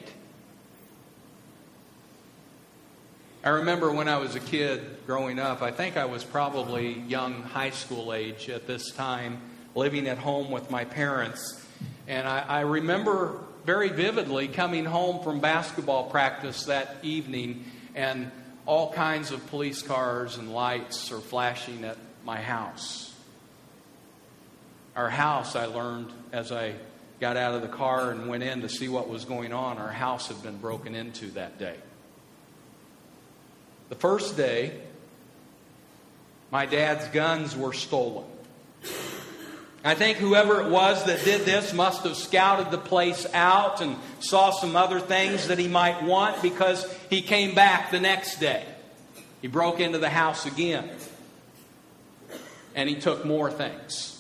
I 3.44 3.50
remember 3.50 3.92
when 3.92 4.08
I 4.08 4.18
was 4.18 4.36
a 4.36 4.40
kid 4.40 4.82
growing 5.06 5.38
up, 5.38 5.62
I 5.62 5.72
think 5.72 5.98
I 5.98 6.06
was 6.06 6.24
probably 6.24 6.94
young 6.94 7.44
high 7.44 7.72
school 7.72 8.14
age 8.14 8.50
at 8.50 8.68
this 8.68 8.92
time, 8.92 9.42
living 9.76 10.08
at 10.08 10.18
home 10.18 10.50
with 10.50 10.72
my 10.72 10.86
parents. 10.86 11.64
And 12.08 12.26
I, 12.26 12.40
I 12.40 12.60
remember 12.62 13.40
very 13.66 13.90
vividly 13.90 14.48
coming 14.48 14.86
home 14.86 15.22
from 15.22 15.42
basketball 15.42 16.10
practice 16.10 16.66
that 16.66 16.96
evening, 17.04 17.66
and 17.96 18.32
all 18.66 18.94
kinds 18.94 19.32
of 19.32 19.46
police 19.48 19.82
cars 19.82 20.38
and 20.38 20.54
lights 20.54 21.12
are 21.12 21.20
flashing 21.20 21.84
at 21.84 21.98
my 22.24 22.40
house. 22.40 23.14
Our 24.96 25.10
house, 25.10 25.56
I 25.58 25.66
learned 25.66 26.12
as 26.32 26.54
I 26.54 26.76
got 27.20 27.38
out 27.38 27.56
of 27.56 27.62
the 27.62 27.68
car 27.68 28.12
and 28.12 28.28
went 28.28 28.44
in 28.44 28.62
to 28.62 28.70
see 28.70 28.90
what 28.90 29.08
was 29.08 29.26
going 29.26 29.54
on. 29.54 29.78
Our 29.78 29.92
house 29.92 30.28
had 30.28 30.42
been 30.44 30.58
broken 30.58 30.96
into 30.96 31.28
that 31.32 31.58
day. 31.58 31.76
The 33.90 33.96
first 33.96 34.36
day, 34.36 34.80
my 36.52 36.66
dad's 36.66 37.08
guns 37.10 37.56
were 37.56 37.74
stolen. 37.74 38.26
I 39.84 39.94
think 39.94 40.18
whoever 40.18 40.62
it 40.62 40.72
was 40.72 41.06
that 41.06 41.24
did 41.24 41.42
this 41.42 41.72
must 41.72 42.04
have 42.04 42.16
scouted 42.16 42.72
the 42.72 42.80
place 42.80 43.28
out 43.34 43.82
and 43.82 43.96
saw 44.20 44.50
some 44.50 44.76
other 44.76 45.00
things 45.00 45.48
that 45.50 45.60
he 45.60 45.68
might 45.68 46.02
want 46.04 46.42
because 46.42 46.92
he 47.12 47.22
came 47.22 47.54
back 47.54 47.92
the 47.92 48.00
next 48.00 48.40
day. 48.40 48.66
He 49.44 49.48
broke 49.48 49.80
into 49.80 50.00
the 50.00 50.10
house 50.10 50.48
again 50.48 50.90
and 52.74 52.90
he 52.90 52.96
took 52.96 53.26
more 53.26 53.52
things. 53.52 54.15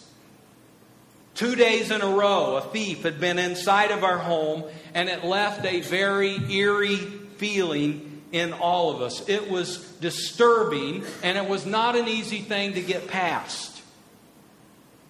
Two 1.35 1.55
days 1.55 1.91
in 1.91 2.01
a 2.01 2.07
row, 2.07 2.55
a 2.55 2.61
thief 2.61 3.03
had 3.03 3.19
been 3.19 3.37
inside 3.37 3.91
of 3.91 4.05
our 4.05 4.17
home, 4.17 4.63
and 4.93 5.09
it 5.09 5.25
left 5.25 5.65
a 5.65 5.81
very 5.81 6.39
eerie 6.49 6.95
feeling 6.95 8.23
in 8.31 8.53
all 8.53 8.89
of 8.95 9.01
us. 9.01 9.27
It 9.27 9.51
was 9.51 9.79
disturbing, 9.99 11.03
and 11.23 11.37
it 11.37 11.47
was 11.47 11.65
not 11.65 11.97
an 11.97 12.07
easy 12.07 12.39
thing 12.39 12.75
to 12.75 12.81
get 12.81 13.09
past. 13.09 13.81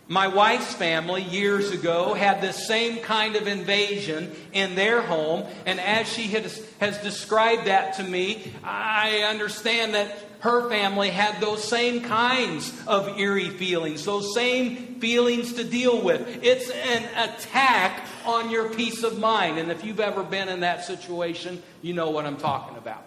My 0.08 0.28
wife's 0.28 0.74
family 0.74 1.22
years 1.22 1.70
ago 1.72 2.16
had 2.16 2.42
this 2.42 2.68
same 2.68 3.00
kind 3.00 3.36
of 3.36 3.48
invasion 3.48 4.36
in 4.52 4.74
their 4.74 5.02
home, 5.02 5.46
and 5.68 5.80
as 5.80 6.12
she 6.12 6.24
has, 6.30 6.64
has 6.80 6.98
described 7.00 7.66
that 7.66 7.98
to 7.98 8.04
me, 8.04 8.52
I 8.64 9.28
understand 9.30 9.94
that 9.94 10.35
her 10.46 10.70
family 10.70 11.10
had 11.10 11.42
those 11.42 11.64
same 11.64 12.02
kinds 12.02 12.72
of 12.86 13.18
eerie 13.18 13.50
feelings, 13.50 14.06
those 14.06 14.36
same 14.36 15.00
feelings 15.00 15.54
to 15.54 15.64
deal 15.64 16.00
with. 16.04 16.44
It's 16.44 16.70
an 16.70 17.04
attack 17.18 18.06
on 18.28 18.52
your 18.52 18.70
peace 18.70 19.02
of 19.02 19.18
mind. 19.18 19.58
And 19.58 19.72
if 19.72 19.84
you've 19.84 20.00
ever 20.00 20.22
been 20.22 20.48
in 20.48 20.60
that 20.60 20.86
situation, 20.86 21.64
you 21.82 21.94
know 21.94 22.12
what 22.12 22.28
I'm 22.28 22.38
talking 22.38 22.78
about. 22.78 23.04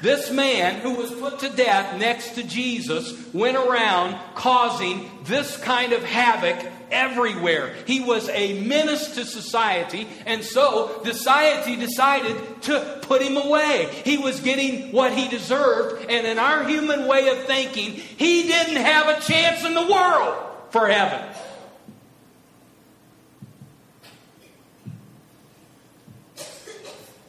This 0.00 0.30
man 0.30 0.80
who 0.80 0.94
was 0.94 1.12
put 1.12 1.40
to 1.40 1.50
death 1.50 1.98
next 1.98 2.36
to 2.36 2.42
Jesus 2.42 3.34
went 3.34 3.58
around 3.58 4.18
causing 4.36 5.10
this 5.24 5.58
kind 5.58 5.92
of 5.92 6.02
havoc 6.02 6.64
everywhere. 6.90 7.74
He 7.86 8.00
was 8.00 8.28
a 8.28 8.60
menace 8.62 9.14
to 9.14 9.24
society, 9.24 10.06
and 10.26 10.44
so 10.44 11.02
society 11.04 11.76
decided 11.76 12.62
to 12.62 12.98
put 13.02 13.22
him 13.22 13.36
away. 13.36 13.88
He 14.04 14.18
was 14.18 14.40
getting 14.40 14.92
what 14.92 15.12
he 15.12 15.28
deserved, 15.28 16.06
and 16.10 16.26
in 16.26 16.38
our 16.38 16.64
human 16.64 17.06
way 17.06 17.28
of 17.28 17.44
thinking, 17.44 17.92
he 17.92 18.44
didn't 18.44 18.76
have 18.76 19.08
a 19.08 19.20
chance 19.20 19.64
in 19.64 19.74
the 19.74 19.86
world 19.86 20.36
for 20.70 20.88
heaven. 20.88 21.34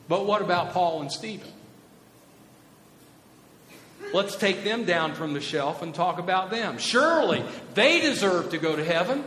But 0.08 0.26
what 0.26 0.42
about 0.42 0.74
Paul 0.74 1.02
and 1.02 1.12
Stephen? 1.12 1.48
Let's 4.12 4.36
take 4.36 4.64
them 4.64 4.86
down 4.86 5.14
from 5.14 5.34
the 5.34 5.42
shelf 5.42 5.84
and 5.84 5.94
talk 5.94 6.18
about 6.18 6.50
them. 6.50 6.80
Surely 6.80 7.44
they 7.76 8.02
deserve 8.02 8.50
to 8.50 8.58
go 8.58 8.76
to 8.76 8.84
heaven. 8.84 9.24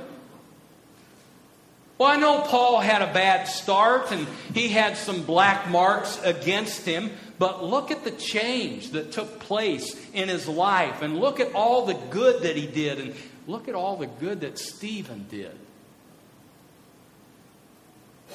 Well, 1.99 2.09
I 2.09 2.17
know 2.17 2.41
Paul 2.41 2.81
had 2.81 3.03
a 3.03 3.13
bad 3.13 3.47
start 3.47 4.11
and 4.11 4.27
he 4.55 4.69
had 4.69 4.97
some 4.97 5.23
black 5.23 5.69
marks 5.69 6.21
against 6.25 6.85
him, 6.85 7.11
but 7.39 7.63
look 7.63 7.91
at 7.91 8.03
the 8.03 8.11
change 8.11 8.91
that 8.91 9.13
took 9.13 9.39
place 9.39 9.97
in 10.13 10.29
his 10.29 10.49
life 10.49 11.03
and 11.03 11.19
look 11.19 11.39
at 11.39 11.55
all 11.55 11.87
the 11.87 11.95
good 12.11 12.43
that 12.43 12.57
he 12.57 12.67
did 12.67 12.99
and 12.99 13.15
look 13.47 13.69
at 13.69 13.75
all 13.75 13.97
the 13.97 14.07
good 14.07 14.41
that 14.41 14.59
Stephen 14.59 15.27
did. 15.31 15.57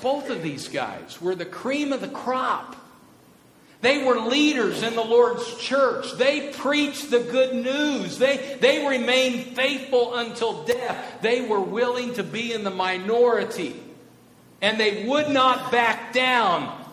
Both 0.01 0.29
of 0.29 0.43
these 0.43 0.67
guys 0.67 1.19
were 1.21 1.35
the 1.35 1.45
cream 1.45 1.91
of 1.91 2.01
the 2.01 2.07
crop. 2.07 2.75
They 3.81 4.03
were 4.03 4.19
leaders 4.19 4.81
in 4.81 4.95
the 4.95 5.03
Lord's 5.03 5.55
church. 5.57 6.13
They 6.13 6.51
preached 6.51 7.11
the 7.11 7.19
good 7.19 7.53
news. 7.53 8.17
They, 8.17 8.57
they 8.59 8.87
remained 8.87 9.55
faithful 9.55 10.15
until 10.15 10.63
death. 10.63 11.21
They 11.21 11.41
were 11.41 11.61
willing 11.61 12.15
to 12.15 12.23
be 12.23 12.53
in 12.53 12.63
the 12.63 12.71
minority. 12.71 13.75
And 14.61 14.79
they 14.79 15.05
would 15.05 15.29
not 15.29 15.71
back 15.71 16.11
down. 16.11 16.85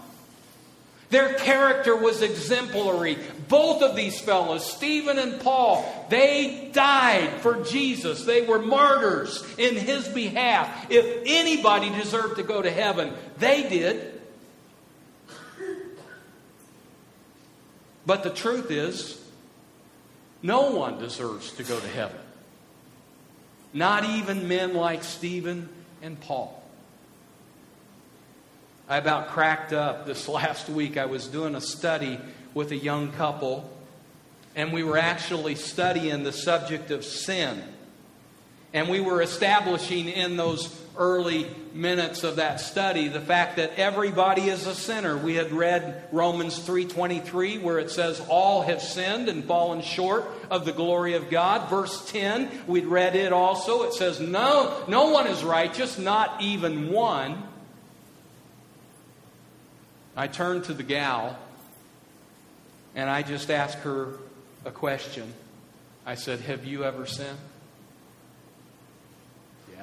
Their 1.09 1.35
character 1.35 1.97
was 1.97 2.23
exemplary. 2.23 3.17
Both 3.49 3.83
of 3.83 3.97
these 3.97 4.21
fellows, 4.21 4.71
Stephen 4.71 5.19
and 5.19 5.41
Paul, 5.41 6.07
they 6.11 6.71
died 6.73 7.31
for 7.41 7.63
Jesus. 7.63 8.25
They 8.25 8.43
were 8.43 8.59
martyrs 8.59 9.43
in 9.57 9.77
his 9.77 10.09
behalf. 10.09 10.91
If 10.91 11.23
anybody 11.25 11.89
deserved 11.91 12.37
to 12.37 12.43
go 12.43 12.61
to 12.61 12.71
heaven, 12.71 13.15
they 13.39 13.69
did. 13.69 14.14
But 18.07 18.23
the 18.23 18.31
truth 18.31 18.71
is, 18.71 19.21
no 20.43 20.73
one 20.73 20.99
deserves 20.99 21.53
to 21.53 21.63
go 21.63 21.79
to 21.79 21.89
heaven. 21.89 22.19
Not 23.73 24.05
even 24.05 24.47
men 24.47 24.75
like 24.75 25.03
Stephen 25.03 25.69
and 26.03 26.21
Paul. 26.21 26.63
I 28.89 28.99
about 28.99 29.29
cracked 29.29 29.73
up 29.73 30.07
this 30.07 30.29
last 30.29 30.69
week. 30.69 30.97
I 30.97 31.07
was 31.07 31.27
doing 31.27 31.55
a 31.55 31.61
study 31.61 32.19
with 32.53 32.71
a 32.71 32.77
young 32.77 33.11
couple, 33.13 33.69
and 34.55 34.73
we 34.73 34.85
were 34.85 34.99
actually 34.99 35.55
studying 35.55 36.23
the 36.23 36.33
subject 36.33 36.91
of 36.91 37.05
sin. 37.05 37.63
And 38.75 38.89
we 38.89 39.01
were 39.01 39.23
establishing 39.23 40.09
in 40.09 40.37
those 40.37 40.69
early 40.97 41.47
minutes 41.73 42.25
of 42.25 42.37
that 42.37 42.61
study 42.61 43.09
the 43.09 43.21
fact 43.21 43.57
that 43.57 43.79
everybody 43.79 44.43
is 44.43 44.67
a 44.67 44.75
sinner. 44.75 45.17
We 45.17 45.37
had 45.37 45.53
read 45.53 46.05
Romans 46.13 46.59
3:23 46.59 47.59
where 47.59 47.79
it 47.79 47.91
says 47.91 48.21
all 48.29 48.63
have 48.63 48.83
sinned 48.83 49.29
and 49.29 49.45
fallen 49.45 49.81
short 49.81 50.25
of 50.51 50.65
the 50.65 50.73
glory 50.73 51.15
of 51.15 51.31
God. 51.31 51.69
Verse 51.71 52.05
10, 52.11 52.51
we'd 52.67 52.87
read 52.87 53.17
it 53.17 53.33
also. 53.33 53.85
It 53.85 53.95
says 53.95 54.21
no 54.21 54.85
no 54.89 55.11
one 55.11 55.29
is 55.29 55.43
righteous, 55.45 55.97
not 55.97 56.43
even 56.43 56.91
one. 56.91 57.43
I 60.17 60.27
turned 60.29 60.65
to 60.65 60.75
the 60.75 60.85
gal 60.85 61.37
and 62.95 63.09
I 63.09 63.23
just 63.23 63.51
asked 63.51 63.79
her 63.79 64.15
a 64.65 64.71
question. 64.71 65.33
I 66.07 66.15
said, 66.17 66.41
"Have 66.41 66.65
you 66.65 66.85
ever 66.85 67.07
sinned?" 67.07 67.39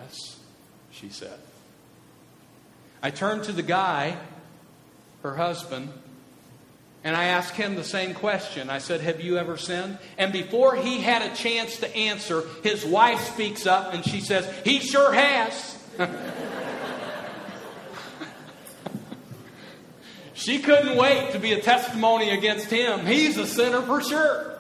Yes, 0.01 0.39
she 0.91 1.10
said. 1.10 1.38
I 3.01 3.10
turned 3.10 3.43
to 3.46 3.51
the 3.51 3.63
guy, 3.63 4.17
her 5.24 5.36
husband, 5.36 5.89
and 7.03 7.15
I 7.15 7.25
asked 7.25 7.55
him 7.55 7.75
the 7.75 7.84
same 7.84 8.13
question. 8.13 8.70
I 8.70 8.77
said, 8.77 9.01
Have 9.01 9.22
you 9.22 9.38
ever 9.38 9.58
sinned? 9.58 9.98
And 10.17 10.31
before 10.31 10.75
he 10.75 11.00
had 11.00 11.24
a 11.24 11.36
chance 11.36 11.77
to 11.77 11.96
answer, 11.96 12.43
his 12.63 12.86
wife 12.86 13.20
speaks 13.34 13.65
up 13.65 13.93
and 13.93 14.05
she 14.05 14.22
says, 14.22 14.48
He 14.63 14.79
sure 14.79 15.12
has. 15.12 15.79
she 20.36 20.60
couldn't 20.60 20.96
wait 20.96 21.31
to 21.31 21.39
be 21.39 21.53
a 21.53 21.62
testimony 21.62 22.29
against 22.29 22.70
him. 22.70 23.08
He's 23.08 23.38
a 23.38 23.48
sinner 23.48 23.81
for 23.81 24.01
sure. 24.03 24.50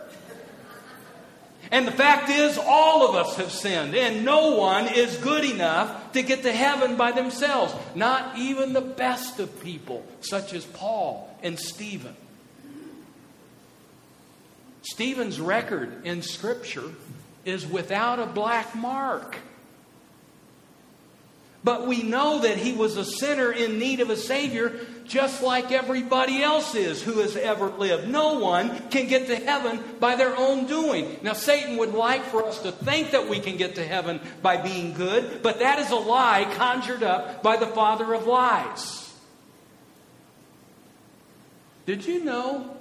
And 1.71 1.87
the 1.87 1.91
fact 1.91 2.29
is, 2.29 2.57
all 2.57 3.07
of 3.07 3.15
us 3.15 3.37
have 3.37 3.51
sinned, 3.51 3.95
and 3.95 4.25
no 4.25 4.57
one 4.57 4.89
is 4.89 5.15
good 5.17 5.45
enough 5.45 6.11
to 6.11 6.21
get 6.21 6.43
to 6.43 6.51
heaven 6.51 6.97
by 6.97 7.13
themselves. 7.13 7.73
Not 7.95 8.37
even 8.37 8.73
the 8.73 8.81
best 8.81 9.39
of 9.39 9.63
people, 9.63 10.05
such 10.19 10.53
as 10.53 10.65
Paul 10.65 11.33
and 11.41 11.57
Stephen. 11.57 12.15
Stephen's 14.81 15.39
record 15.39 16.05
in 16.05 16.21
Scripture 16.21 16.91
is 17.45 17.65
without 17.65 18.19
a 18.19 18.25
black 18.25 18.75
mark. 18.75 19.37
But 21.63 21.85
we 21.85 22.01
know 22.01 22.39
that 22.39 22.57
he 22.57 22.73
was 22.73 22.97
a 22.97 23.05
sinner 23.05 23.51
in 23.51 23.77
need 23.77 23.99
of 23.99 24.09
a 24.09 24.17
Savior, 24.17 24.79
just 25.05 25.43
like 25.43 25.71
everybody 25.71 26.41
else 26.41 26.73
is 26.73 27.03
who 27.03 27.19
has 27.19 27.35
ever 27.35 27.69
lived. 27.69 28.07
No 28.07 28.39
one 28.39 28.89
can 28.89 29.07
get 29.07 29.27
to 29.27 29.35
heaven 29.35 29.79
by 29.99 30.15
their 30.15 30.35
own 30.35 30.65
doing. 30.65 31.17
Now, 31.21 31.33
Satan 31.33 31.77
would 31.77 31.93
like 31.93 32.23
for 32.23 32.45
us 32.45 32.63
to 32.63 32.71
think 32.71 33.11
that 33.11 33.29
we 33.29 33.39
can 33.39 33.57
get 33.57 33.75
to 33.75 33.85
heaven 33.85 34.19
by 34.41 34.57
being 34.57 34.93
good, 34.93 35.43
but 35.43 35.59
that 35.59 35.77
is 35.77 35.91
a 35.91 35.95
lie 35.95 36.51
conjured 36.55 37.03
up 37.03 37.43
by 37.43 37.57
the 37.57 37.67
father 37.67 38.11
of 38.15 38.25
lies. 38.25 39.13
Did 41.85 42.05
you 42.05 42.23
know 42.23 42.75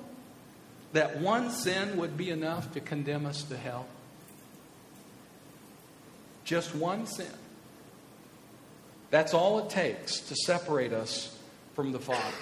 that 0.95 1.21
one 1.21 1.51
sin 1.51 1.99
would 1.99 2.17
be 2.17 2.31
enough 2.31 2.73
to 2.73 2.81
condemn 2.81 3.27
us 3.27 3.43
to 3.45 3.59
hell? 3.59 3.87
Just 6.45 6.75
one 6.75 7.07
sin. 7.07 7.27
That's 9.11 9.35
all 9.35 9.59
it 9.61 9.71
takes 9.71 10.21
to 10.21 10.37
separate 10.37 10.93
us 10.93 11.37
from 11.75 11.93
the 11.93 11.99
Father. 11.99 12.37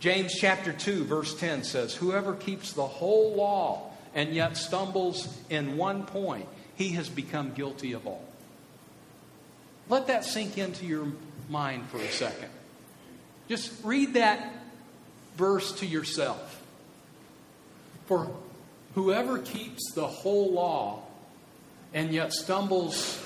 James 0.00 0.32
chapter 0.38 0.72
2, 0.72 1.04
verse 1.04 1.34
10 1.34 1.64
says, 1.64 1.94
Whoever 1.94 2.34
keeps 2.34 2.72
the 2.72 2.86
whole 2.86 3.34
law 3.34 3.90
and 4.14 4.32
yet 4.32 4.56
stumbles 4.56 5.28
in 5.50 5.76
one 5.76 6.04
point, 6.04 6.46
he 6.76 6.90
has 6.90 7.08
become 7.08 7.52
guilty 7.52 7.92
of 7.92 8.06
all. 8.06 8.24
Let 9.88 10.06
that 10.06 10.24
sink 10.24 10.56
into 10.56 10.86
your 10.86 11.06
mind 11.48 11.88
for 11.88 11.98
a 11.98 12.10
second. 12.10 12.50
Just 13.48 13.72
read 13.82 14.14
that 14.14 14.52
verse 15.36 15.72
to 15.80 15.86
yourself. 15.86 16.62
For 18.06 18.30
whoever 18.94 19.38
keeps 19.38 19.92
the 19.94 20.06
whole 20.06 20.52
law 20.52 21.02
and 21.92 22.12
yet 22.12 22.32
stumbles 22.32 23.20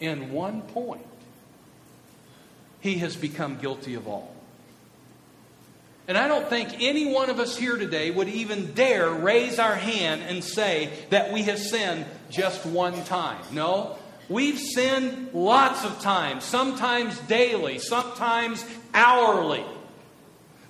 in 0.00 0.32
one 0.32 0.62
point, 0.62 1.06
he 2.82 2.98
has 2.98 3.16
become 3.16 3.56
guilty 3.56 3.94
of 3.94 4.06
all. 4.06 4.34
And 6.08 6.18
I 6.18 6.26
don't 6.26 6.48
think 6.48 6.82
any 6.82 7.06
one 7.06 7.30
of 7.30 7.38
us 7.38 7.56
here 7.56 7.76
today 7.76 8.10
would 8.10 8.28
even 8.28 8.72
dare 8.72 9.08
raise 9.08 9.60
our 9.60 9.76
hand 9.76 10.22
and 10.22 10.42
say 10.42 10.92
that 11.10 11.32
we 11.32 11.44
have 11.44 11.60
sinned 11.60 12.04
just 12.28 12.66
one 12.66 13.04
time. 13.04 13.40
No, 13.52 13.96
we've 14.28 14.58
sinned 14.58 15.30
lots 15.32 15.84
of 15.84 16.00
times, 16.00 16.42
sometimes 16.42 17.16
daily, 17.20 17.78
sometimes 17.78 18.64
hourly. 18.92 19.64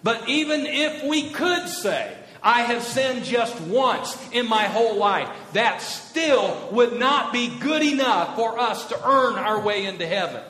But 0.03 0.29
even 0.29 0.67
if 0.67 1.03
we 1.05 1.31
could 1.31 1.67
say, 1.67 2.15
I 2.43 2.63
have 2.63 2.83
sinned 2.83 3.25
just 3.25 3.59
once 3.63 4.19
in 4.33 4.47
my 4.47 4.65
whole 4.65 4.97
life, 4.97 5.31
that 5.55 5.81
still 5.81 6.69
would 6.73 6.99
not 6.99 7.33
be 7.33 7.59
good 7.59 7.83
enough 7.83 8.37
for 8.37 8.59
us 8.59 8.87
to 8.89 9.09
earn 9.09 9.37
our 9.37 9.61
way 9.61 9.87
into 9.87 10.07
heaven. 10.07 10.43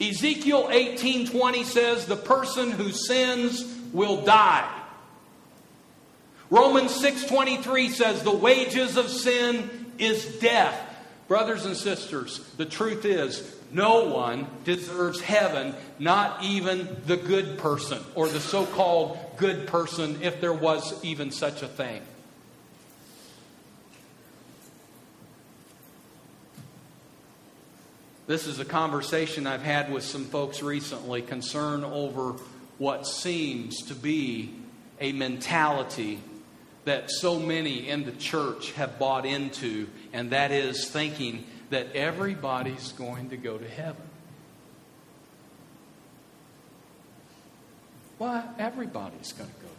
Ezekiel 0.00 0.68
18:20 0.70 1.64
says 1.64 2.06
the 2.06 2.16
person 2.16 2.70
who 2.70 2.90
sins 2.90 3.64
will 3.92 4.22
die. 4.22 4.68
Romans 6.48 6.92
6:23 6.94 7.90
says 7.90 8.22
the 8.22 8.30
wages 8.30 8.96
of 8.96 9.10
sin 9.10 9.92
is 9.98 10.24
death. 10.40 10.78
Brothers 11.28 11.64
and 11.64 11.76
sisters, 11.76 12.40
the 12.56 12.64
truth 12.64 13.04
is 13.04 13.42
no 13.70 14.06
one 14.06 14.48
deserves 14.64 15.20
heaven, 15.20 15.74
not 15.98 16.42
even 16.42 16.96
the 17.06 17.16
good 17.16 17.58
person 17.58 18.02
or 18.16 18.26
the 18.26 18.40
so-called 18.40 19.16
good 19.36 19.68
person 19.68 20.18
if 20.22 20.40
there 20.40 20.52
was 20.52 20.92
even 21.04 21.30
such 21.30 21.62
a 21.62 21.68
thing. 21.68 22.02
This 28.30 28.46
is 28.46 28.60
a 28.60 28.64
conversation 28.64 29.48
I've 29.48 29.64
had 29.64 29.90
with 29.90 30.04
some 30.04 30.24
folks 30.24 30.62
recently, 30.62 31.20
concern 31.20 31.82
over 31.82 32.36
what 32.78 33.04
seems 33.04 33.82
to 33.88 33.94
be 33.96 34.54
a 35.00 35.10
mentality 35.10 36.20
that 36.84 37.10
so 37.10 37.40
many 37.40 37.88
in 37.88 38.04
the 38.04 38.12
church 38.12 38.70
have 38.74 39.00
bought 39.00 39.26
into, 39.26 39.88
and 40.12 40.30
that 40.30 40.52
is 40.52 40.88
thinking 40.88 41.44
that 41.70 41.88
everybody's 41.96 42.92
going 42.92 43.30
to 43.30 43.36
go 43.36 43.58
to 43.58 43.68
heaven. 43.68 44.08
Well, 48.20 48.48
everybody's 48.60 49.32
going 49.32 49.50
to 49.50 49.60
go 49.60 49.69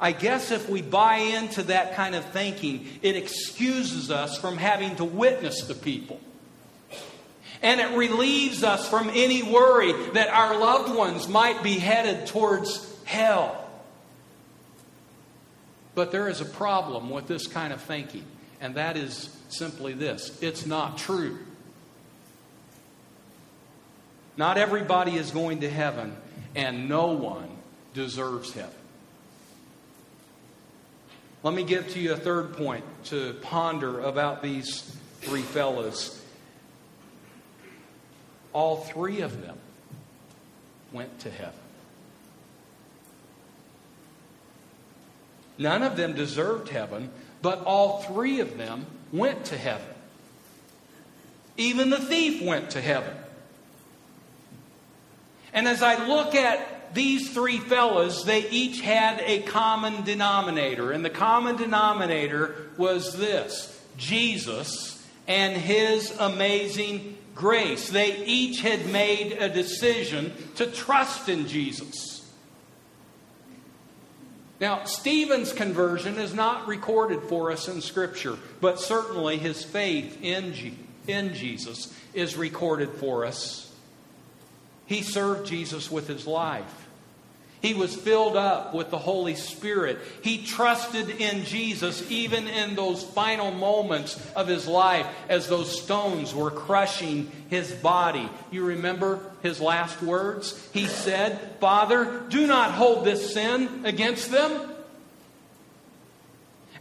I 0.00 0.12
guess 0.12 0.50
if 0.50 0.68
we 0.68 0.82
buy 0.82 1.16
into 1.16 1.62
that 1.64 1.94
kind 1.94 2.14
of 2.14 2.24
thinking, 2.26 2.86
it 3.02 3.16
excuses 3.16 4.10
us 4.10 4.38
from 4.38 4.58
having 4.58 4.96
to 4.96 5.04
witness 5.04 5.66
to 5.66 5.74
people. 5.74 6.20
And 7.62 7.80
it 7.80 7.96
relieves 7.96 8.62
us 8.62 8.88
from 8.88 9.10
any 9.14 9.42
worry 9.42 9.92
that 10.10 10.28
our 10.28 10.58
loved 10.58 10.94
ones 10.94 11.26
might 11.28 11.62
be 11.62 11.78
headed 11.78 12.26
towards 12.26 12.94
hell. 13.04 13.66
But 15.94 16.12
there 16.12 16.28
is 16.28 16.42
a 16.42 16.44
problem 16.44 17.08
with 17.08 17.26
this 17.26 17.46
kind 17.46 17.72
of 17.72 17.80
thinking, 17.80 18.24
and 18.60 18.74
that 18.74 18.98
is 18.98 19.34
simply 19.48 19.94
this 19.94 20.38
it's 20.42 20.66
not 20.66 20.98
true. 20.98 21.38
Not 24.36 24.58
everybody 24.58 25.16
is 25.16 25.30
going 25.30 25.60
to 25.60 25.70
heaven, 25.70 26.14
and 26.54 26.90
no 26.90 27.06
one 27.06 27.48
deserves 27.94 28.52
heaven. 28.52 28.74
Let 31.46 31.54
me 31.54 31.62
give 31.62 31.88
to 31.90 32.00
you 32.00 32.12
a 32.12 32.16
third 32.16 32.56
point 32.56 32.84
to 33.04 33.34
ponder 33.34 34.00
about 34.00 34.42
these 34.42 34.80
three 35.20 35.42
fellows. 35.42 36.20
All 38.52 38.78
three 38.78 39.20
of 39.20 39.42
them 39.42 39.56
went 40.90 41.20
to 41.20 41.30
heaven. 41.30 41.60
None 45.56 45.84
of 45.84 45.96
them 45.96 46.14
deserved 46.14 46.68
heaven, 46.68 47.12
but 47.42 47.62
all 47.62 48.02
three 48.02 48.40
of 48.40 48.58
them 48.58 48.84
went 49.12 49.44
to 49.44 49.56
heaven. 49.56 49.94
Even 51.56 51.90
the 51.90 52.00
thief 52.00 52.42
went 52.42 52.70
to 52.70 52.80
heaven. 52.80 53.14
And 55.52 55.68
as 55.68 55.80
I 55.80 56.08
look 56.08 56.34
at 56.34 56.75
these 56.94 57.32
three 57.32 57.58
fellows, 57.58 58.24
they 58.24 58.48
each 58.50 58.80
had 58.80 59.20
a 59.20 59.42
common 59.42 60.04
denominator. 60.04 60.92
And 60.92 61.04
the 61.04 61.10
common 61.10 61.56
denominator 61.56 62.54
was 62.76 63.16
this 63.16 63.72
Jesus 63.96 65.04
and 65.28 65.56
his 65.56 66.14
amazing 66.18 67.16
grace. 67.34 67.88
They 67.90 68.24
each 68.24 68.60
had 68.60 68.86
made 68.86 69.32
a 69.32 69.48
decision 69.48 70.32
to 70.56 70.66
trust 70.66 71.28
in 71.28 71.46
Jesus. 71.46 72.16
Now, 74.58 74.84
Stephen's 74.84 75.52
conversion 75.52 76.18
is 76.18 76.32
not 76.32 76.66
recorded 76.66 77.22
for 77.24 77.52
us 77.52 77.68
in 77.68 77.82
Scripture, 77.82 78.38
but 78.60 78.80
certainly 78.80 79.36
his 79.36 79.62
faith 79.62 80.18
in, 80.22 80.54
in 81.06 81.34
Jesus 81.34 81.92
is 82.14 82.36
recorded 82.36 82.90
for 82.92 83.26
us. 83.26 83.65
He 84.86 85.02
served 85.02 85.46
Jesus 85.46 85.90
with 85.90 86.08
his 86.08 86.26
life. 86.26 86.86
He 87.62 87.74
was 87.74 87.96
filled 87.96 88.36
up 88.36 88.74
with 88.74 88.90
the 88.90 88.98
Holy 88.98 89.34
Spirit. 89.34 89.98
He 90.22 90.44
trusted 90.44 91.08
in 91.08 91.44
Jesus 91.44 92.08
even 92.10 92.46
in 92.46 92.76
those 92.76 93.02
final 93.02 93.50
moments 93.50 94.24
of 94.36 94.46
his 94.46 94.68
life 94.68 95.06
as 95.28 95.48
those 95.48 95.82
stones 95.82 96.34
were 96.34 96.50
crushing 96.50 97.30
his 97.48 97.72
body. 97.72 98.28
You 98.52 98.66
remember 98.66 99.20
his 99.42 99.60
last 99.60 100.00
words? 100.02 100.68
He 100.72 100.86
said, 100.86 101.56
Father, 101.58 102.24
do 102.28 102.46
not 102.46 102.72
hold 102.72 103.04
this 103.04 103.34
sin 103.34 103.84
against 103.84 104.30
them. 104.30 104.75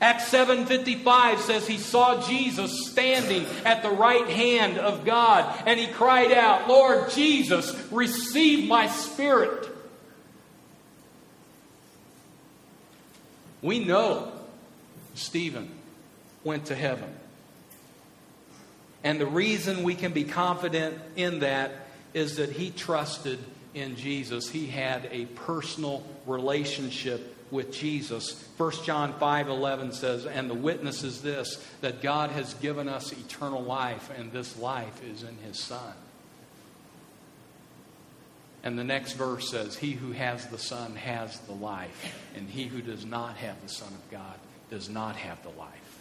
Acts 0.01 0.27
7:55 0.29 1.39
says 1.39 1.67
he 1.67 1.77
saw 1.77 2.21
Jesus 2.21 2.87
standing 2.89 3.45
at 3.63 3.81
the 3.81 3.89
right 3.89 4.27
hand 4.27 4.77
of 4.77 5.05
God 5.05 5.63
and 5.65 5.79
he 5.79 5.87
cried 5.87 6.31
out, 6.31 6.67
"Lord 6.67 7.11
Jesus, 7.11 7.73
receive 7.91 8.67
my 8.67 8.87
spirit." 8.87 9.69
We 13.61 13.79
know 13.79 14.31
Stephen 15.15 15.71
went 16.43 16.65
to 16.67 16.75
heaven. 16.75 17.15
And 19.03 19.19
the 19.19 19.25
reason 19.25 19.83
we 19.83 19.95
can 19.95 20.13
be 20.13 20.23
confident 20.23 20.99
in 21.15 21.39
that 21.39 21.87
is 22.13 22.37
that 22.37 22.51
he 22.51 22.71
trusted 22.71 23.39
in 23.73 23.95
Jesus. 23.95 24.49
He 24.49 24.67
had 24.67 25.07
a 25.11 25.25
personal 25.25 26.03
relationship 26.25 27.34
with 27.51 27.71
Jesus. 27.71 28.43
1 28.57 28.83
John 28.83 29.13
5:11 29.19 29.93
says, 29.93 30.25
"And 30.25 30.49
the 30.49 30.55
witness 30.55 31.03
is 31.03 31.21
this 31.21 31.63
that 31.81 32.01
God 32.01 32.31
has 32.31 32.53
given 32.55 32.87
us 32.87 33.11
eternal 33.11 33.63
life, 33.63 34.09
and 34.17 34.31
this 34.31 34.57
life 34.57 35.03
is 35.03 35.23
in 35.23 35.37
his 35.37 35.59
Son." 35.59 35.93
And 38.65 38.79
the 38.79 38.83
next 38.83 39.13
verse 39.13 39.51
says, 39.51 39.77
He 39.77 39.91
who 39.91 40.11
has 40.13 40.47
the 40.47 40.57
Son 40.57 40.95
has 40.95 41.39
the 41.41 41.53
life, 41.53 42.15
and 42.35 42.49
he 42.49 42.65
who 42.65 42.81
does 42.81 43.05
not 43.05 43.37
have 43.37 43.61
the 43.61 43.69
Son 43.69 43.93
of 43.93 44.09
God 44.09 44.39
does 44.71 44.89
not 44.89 45.15
have 45.15 45.41
the 45.43 45.49
life. 45.49 45.99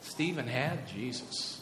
Stephen 0.00 0.48
had 0.48 0.88
Jesus. 0.88 1.60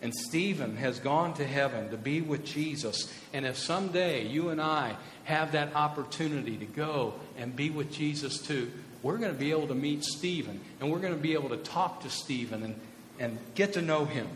And 0.00 0.14
Stephen 0.14 0.76
has 0.76 1.00
gone 1.00 1.34
to 1.34 1.46
heaven 1.46 1.90
to 1.90 1.96
be 1.96 2.20
with 2.20 2.44
Jesus. 2.44 3.12
And 3.32 3.44
if 3.44 3.58
someday 3.58 4.28
you 4.28 4.50
and 4.50 4.60
I 4.60 4.96
have 5.26 5.52
that 5.52 5.74
opportunity 5.74 6.56
to 6.56 6.64
go 6.64 7.14
and 7.36 7.54
be 7.54 7.68
with 7.68 7.92
Jesus 7.92 8.38
too, 8.38 8.70
we're 9.02 9.18
going 9.18 9.32
to 9.32 9.38
be 9.38 9.50
able 9.50 9.66
to 9.66 9.74
meet 9.74 10.04
Stephen 10.04 10.60
and 10.80 10.90
we're 10.90 11.00
going 11.00 11.14
to 11.14 11.20
be 11.20 11.34
able 11.34 11.48
to 11.48 11.56
talk 11.56 12.02
to 12.02 12.10
Stephen 12.10 12.62
and, 12.62 12.80
and 13.18 13.38
get 13.56 13.72
to 13.74 13.82
know 13.82 14.04
him. 14.04 14.28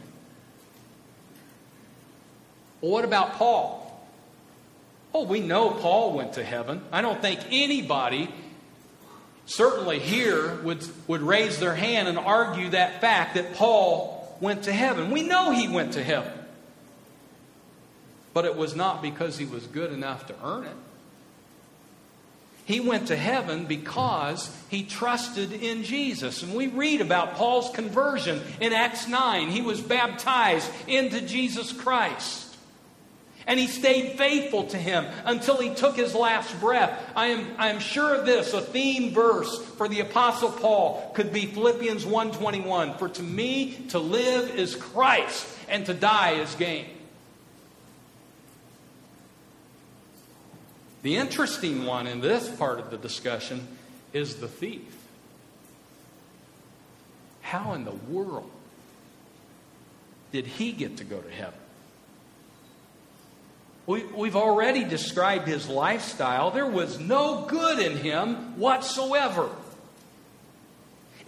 Well, 2.80 2.90
what 2.90 3.04
about 3.04 3.34
Paul? 3.34 3.86
Oh, 5.14 5.24
we 5.24 5.40
know 5.40 5.70
Paul 5.70 6.12
went 6.12 6.34
to 6.34 6.44
heaven. 6.44 6.82
I 6.90 7.02
don't 7.02 7.22
think 7.22 7.40
anybody, 7.50 8.28
certainly 9.46 10.00
here, 10.00 10.56
would, 10.62 10.84
would 11.06 11.22
raise 11.22 11.60
their 11.60 11.74
hand 11.74 12.08
and 12.08 12.18
argue 12.18 12.70
that 12.70 13.00
fact 13.00 13.34
that 13.34 13.54
Paul 13.54 14.36
went 14.40 14.64
to 14.64 14.72
heaven. 14.72 15.12
We 15.12 15.22
know 15.22 15.52
he 15.52 15.68
went 15.68 15.92
to 15.92 16.02
heaven. 16.02 16.32
But 18.32 18.44
it 18.44 18.56
was 18.56 18.76
not 18.76 19.02
because 19.02 19.38
he 19.38 19.44
was 19.44 19.66
good 19.66 19.92
enough 19.92 20.26
to 20.26 20.34
earn 20.42 20.64
it. 20.64 20.76
He 22.70 22.78
went 22.78 23.08
to 23.08 23.16
heaven 23.16 23.66
because 23.66 24.56
he 24.68 24.84
trusted 24.84 25.52
in 25.52 25.82
Jesus. 25.82 26.44
And 26.44 26.54
we 26.54 26.68
read 26.68 27.00
about 27.00 27.34
Paul's 27.34 27.68
conversion 27.70 28.40
in 28.60 28.72
Acts 28.72 29.08
9. 29.08 29.48
He 29.48 29.60
was 29.60 29.80
baptized 29.80 30.70
into 30.86 31.20
Jesus 31.20 31.72
Christ. 31.72 32.46
And 33.44 33.58
he 33.58 33.66
stayed 33.66 34.16
faithful 34.16 34.64
to 34.68 34.76
him 34.76 35.06
until 35.24 35.56
he 35.56 35.74
took 35.74 35.96
his 35.96 36.14
last 36.14 36.60
breath. 36.60 36.96
I 37.16 37.26
am, 37.28 37.46
I 37.58 37.70
am 37.70 37.80
sure 37.80 38.14
of 38.14 38.24
this, 38.24 38.52
a 38.52 38.60
theme 38.60 39.12
verse 39.12 39.64
for 39.76 39.88
the 39.88 39.98
Apostle 39.98 40.52
Paul 40.52 41.10
could 41.14 41.32
be 41.32 41.46
Philippians 41.46 42.04
1.21. 42.04 43.00
For 43.00 43.08
to 43.08 43.22
me, 43.24 43.72
to 43.88 43.98
live 43.98 44.54
is 44.54 44.76
Christ, 44.76 45.44
and 45.68 45.84
to 45.86 45.94
die 45.94 46.34
is 46.34 46.54
gain. 46.54 46.86
The 51.02 51.16
interesting 51.16 51.86
one 51.86 52.06
in 52.06 52.20
this 52.20 52.48
part 52.48 52.78
of 52.78 52.90
the 52.90 52.98
discussion 52.98 53.66
is 54.12 54.36
the 54.36 54.48
thief. 54.48 54.96
How 57.40 57.72
in 57.72 57.84
the 57.84 57.92
world 57.92 58.50
did 60.32 60.46
he 60.46 60.72
get 60.72 60.98
to 60.98 61.04
go 61.04 61.18
to 61.18 61.30
heaven? 61.30 61.58
We, 63.86 64.04
we've 64.04 64.36
already 64.36 64.84
described 64.84 65.48
his 65.48 65.68
lifestyle. 65.68 66.50
There 66.50 66.66
was 66.66 67.00
no 67.00 67.46
good 67.46 67.78
in 67.78 67.96
him 67.96 68.58
whatsoever. 68.58 69.48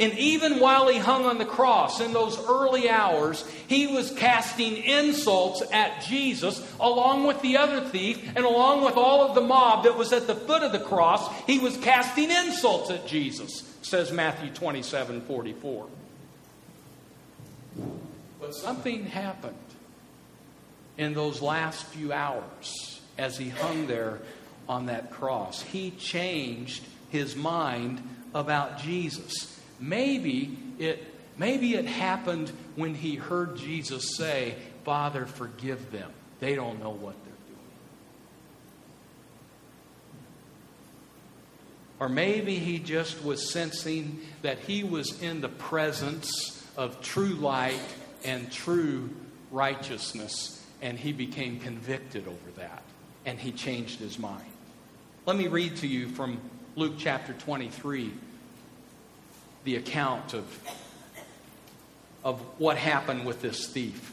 And 0.03 0.19
even 0.19 0.59
while 0.59 0.89
he 0.89 0.99
hung 0.99 1.27
on 1.27 1.39
the 1.39 1.45
cross 1.45 2.01
in 2.01 2.13
those 2.13 2.37
early 2.49 2.91
hours, 2.91 3.49
he 3.69 3.87
was 3.87 4.11
casting 4.11 4.77
insults 4.79 5.63
at 5.71 6.03
Jesus 6.03 6.61
along 6.81 7.29
with 7.29 7.41
the 7.41 7.57
other 7.57 7.81
thief 7.81 8.21
and 8.35 8.45
along 8.45 8.85
with 8.85 8.97
all 8.97 9.25
of 9.29 9.37
the 9.37 9.41
mob 9.41 9.85
that 9.85 9.97
was 9.97 10.13
at 10.13 10.27
the 10.27 10.35
foot 10.35 10.65
of 10.65 10.73
the 10.73 10.81
cross. 10.81 11.33
He 11.47 11.61
was 11.61 11.77
casting 11.77 12.33
insults 12.33 12.91
at 12.91 13.07
Jesus, 13.07 13.63
says 13.83 14.11
Matthew 14.11 14.51
27 14.51 15.21
44. 15.21 15.87
But 18.41 18.57
something 18.57 19.07
happened 19.07 19.55
in 20.99 21.15
those 21.15 21.41
last 21.41 21.87
few 21.87 22.13
hours 22.13 23.01
as 23.19 23.39
he 23.39 23.51
hung 23.51 23.87
there 23.87 24.19
on 24.69 24.87
that 24.87 25.13
cross. 25.13 25.63
He 25.63 25.93
changed 25.93 26.83
his 27.11 27.37
mind 27.37 28.03
about 28.35 28.81
Jesus. 28.81 29.52
Maybe 29.83 30.57
it 30.79 31.05
maybe 31.37 31.75
it 31.75 31.87
happened 31.87 32.53
when 32.77 32.95
he 32.95 33.17
heard 33.17 33.57
Jesus 33.57 34.17
say, 34.17 34.55
"Father, 34.85 35.27
forgive 35.27 35.91
them. 35.91 36.11
They 36.39 36.55
don't 36.55 36.79
know 36.79 36.91
what 36.91 37.17
they're 37.25 37.33
doing." 37.49 37.59
Or 41.99 42.09
maybe 42.09 42.61
he 42.61 42.79
just 42.79 43.25
was 43.25 43.51
sensing 43.51 44.21
that 44.43 44.61
he 44.61 44.85
was 44.85 45.21
in 45.21 45.41
the 45.41 45.49
presence 45.49 46.63
of 46.77 47.03
true 47.03 47.35
light 47.35 47.81
and 48.25 48.51
true 48.53 49.11
righteousness 49.51 50.63
and 50.83 50.99
he 50.99 51.13
became 51.13 51.61
convicted 51.61 52.27
over 52.27 52.51
that, 52.57 52.83
and 53.25 53.39
he 53.39 53.53
changed 53.53 54.01
his 54.01 54.19
mind. 54.19 54.51
Let 55.25 55.37
me 55.37 55.47
read 55.47 55.77
to 55.77 55.87
you 55.87 56.09
from 56.09 56.41
Luke 56.75 56.95
chapter 56.99 57.33
23 57.33 58.13
the 59.65 59.77
account 59.77 60.35
of, 60.35 60.45
of 62.25 62.41
what 62.59 62.77
happened 62.77 63.25
with 63.25 63.43
this 63.43 63.67
thief. 63.69 64.13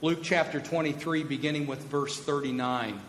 Luke 0.00 0.20
chapter 0.22 0.60
23, 0.60 1.24
beginning 1.24 1.66
with 1.66 1.82
verse 1.84 2.16
39. 2.18 3.00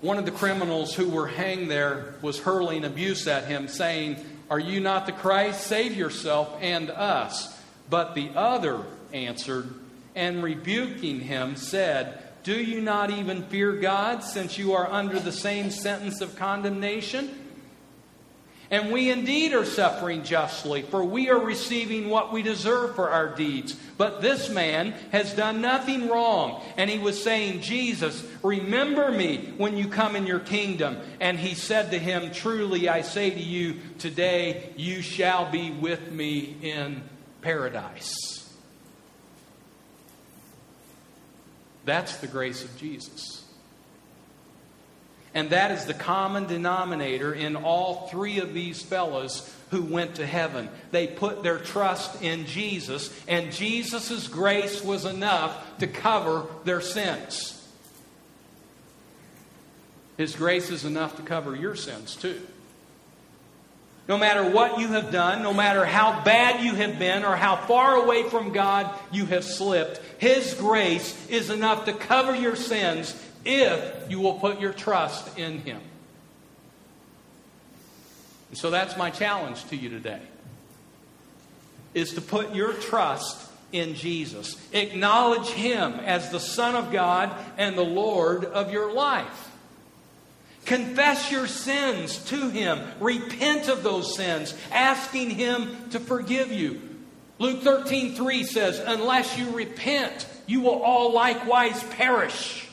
One 0.00 0.18
of 0.18 0.26
the 0.26 0.30
criminals 0.30 0.94
who 0.94 1.08
were 1.08 1.26
hanged 1.26 1.70
there 1.70 2.14
was 2.22 2.38
hurling 2.38 2.84
abuse 2.84 3.26
at 3.26 3.46
him, 3.46 3.68
saying, 3.68 4.16
Are 4.50 4.58
you 4.58 4.80
not 4.80 5.06
the 5.06 5.12
Christ? 5.12 5.62
Save 5.62 5.96
yourself 5.96 6.56
and 6.60 6.90
us. 6.90 7.58
But 7.88 8.14
the 8.14 8.30
other 8.36 8.82
answered, 9.12 9.72
and 10.14 10.42
rebuking 10.42 11.20
him, 11.20 11.56
said, 11.56 12.22
Do 12.44 12.54
you 12.54 12.80
not 12.80 13.10
even 13.10 13.44
fear 13.44 13.72
God, 13.72 14.22
since 14.22 14.58
you 14.58 14.74
are 14.74 14.86
under 14.90 15.18
the 15.18 15.32
same 15.32 15.70
sentence 15.70 16.20
of 16.20 16.36
condemnation? 16.36 17.30
And 18.70 18.92
we 18.92 19.10
indeed 19.10 19.54
are 19.54 19.64
suffering 19.64 20.24
justly, 20.24 20.82
for 20.82 21.02
we 21.02 21.30
are 21.30 21.38
receiving 21.38 22.10
what 22.10 22.32
we 22.32 22.42
deserve 22.42 22.94
for 22.94 23.08
our 23.08 23.34
deeds. 23.34 23.74
But 23.96 24.20
this 24.20 24.50
man 24.50 24.92
has 25.10 25.32
done 25.32 25.62
nothing 25.62 26.08
wrong. 26.08 26.62
And 26.76 26.90
he 26.90 26.98
was 26.98 27.22
saying, 27.22 27.62
Jesus, 27.62 28.22
remember 28.42 29.10
me 29.10 29.54
when 29.56 29.78
you 29.78 29.88
come 29.88 30.16
in 30.16 30.26
your 30.26 30.40
kingdom. 30.40 30.98
And 31.18 31.38
he 31.38 31.54
said 31.54 31.92
to 31.92 31.98
him, 31.98 32.30
Truly 32.30 32.90
I 32.90 33.00
say 33.00 33.30
to 33.30 33.40
you, 33.40 33.76
today 33.98 34.70
you 34.76 35.00
shall 35.00 35.50
be 35.50 35.70
with 35.70 36.12
me 36.12 36.56
in 36.60 37.02
paradise. 37.40 38.14
That's 41.86 42.18
the 42.18 42.26
grace 42.26 42.62
of 42.64 42.76
Jesus. 42.76 43.47
And 45.38 45.50
that 45.50 45.70
is 45.70 45.84
the 45.84 45.94
common 45.94 46.48
denominator 46.48 47.32
in 47.32 47.54
all 47.54 48.08
three 48.08 48.40
of 48.40 48.54
these 48.54 48.82
fellows 48.82 49.48
who 49.70 49.82
went 49.82 50.16
to 50.16 50.26
heaven. 50.26 50.68
They 50.90 51.06
put 51.06 51.44
their 51.44 51.58
trust 51.58 52.20
in 52.24 52.46
Jesus, 52.46 53.16
and 53.28 53.52
Jesus' 53.52 54.26
grace 54.26 54.82
was 54.82 55.04
enough 55.04 55.78
to 55.78 55.86
cover 55.86 56.46
their 56.64 56.80
sins. 56.80 57.54
His 60.16 60.34
grace 60.34 60.70
is 60.70 60.84
enough 60.84 61.14
to 61.18 61.22
cover 61.22 61.54
your 61.54 61.76
sins 61.76 62.16
too. 62.16 62.40
No 64.08 64.18
matter 64.18 64.50
what 64.50 64.80
you 64.80 64.88
have 64.88 65.12
done, 65.12 65.44
no 65.44 65.54
matter 65.54 65.84
how 65.84 66.24
bad 66.24 66.64
you 66.64 66.74
have 66.74 66.98
been 66.98 67.24
or 67.24 67.36
how 67.36 67.54
far 67.54 67.94
away 67.94 68.28
from 68.28 68.52
God 68.52 68.92
you 69.12 69.24
have 69.26 69.44
slipped, 69.44 70.00
His 70.18 70.54
grace 70.54 71.28
is 71.28 71.48
enough 71.48 71.84
to 71.84 71.92
cover 71.92 72.34
your 72.34 72.56
sins 72.56 73.14
if 73.48 74.10
you 74.10 74.20
will 74.20 74.34
put 74.34 74.60
your 74.60 74.72
trust 74.72 75.38
in 75.38 75.60
Him. 75.60 75.80
And 78.50 78.58
so 78.58 78.70
that's 78.70 78.96
my 78.96 79.10
challenge 79.10 79.64
to 79.66 79.76
you 79.76 79.88
today. 79.88 80.20
Is 81.94 82.12
to 82.14 82.20
put 82.20 82.54
your 82.54 82.74
trust 82.74 83.50
in 83.72 83.94
Jesus. 83.94 84.56
Acknowledge 84.72 85.48
Him 85.48 85.94
as 85.94 86.30
the 86.30 86.40
Son 86.40 86.74
of 86.74 86.92
God 86.92 87.34
and 87.56 87.76
the 87.76 87.82
Lord 87.82 88.44
of 88.44 88.70
your 88.70 88.92
life. 88.92 89.50
Confess 90.66 91.32
your 91.32 91.46
sins 91.46 92.18
to 92.26 92.50
Him. 92.50 92.80
Repent 93.00 93.68
of 93.68 93.82
those 93.82 94.14
sins, 94.14 94.54
asking 94.70 95.30
Him 95.30 95.90
to 95.90 96.00
forgive 96.00 96.52
you. 96.52 96.82
Luke 97.38 97.62
13, 97.62 98.14
3 98.14 98.44
says, 98.44 98.78
Unless 98.78 99.38
you 99.38 99.50
repent, 99.50 100.26
you 100.46 100.60
will 100.60 100.82
all 100.82 101.12
likewise 101.12 101.82
perish. 101.84 102.67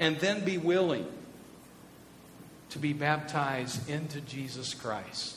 And 0.00 0.18
then 0.18 0.44
be 0.44 0.58
willing 0.58 1.06
to 2.70 2.78
be 2.78 2.92
baptized 2.92 3.88
into 3.88 4.20
Jesus 4.22 4.74
Christ. 4.74 5.36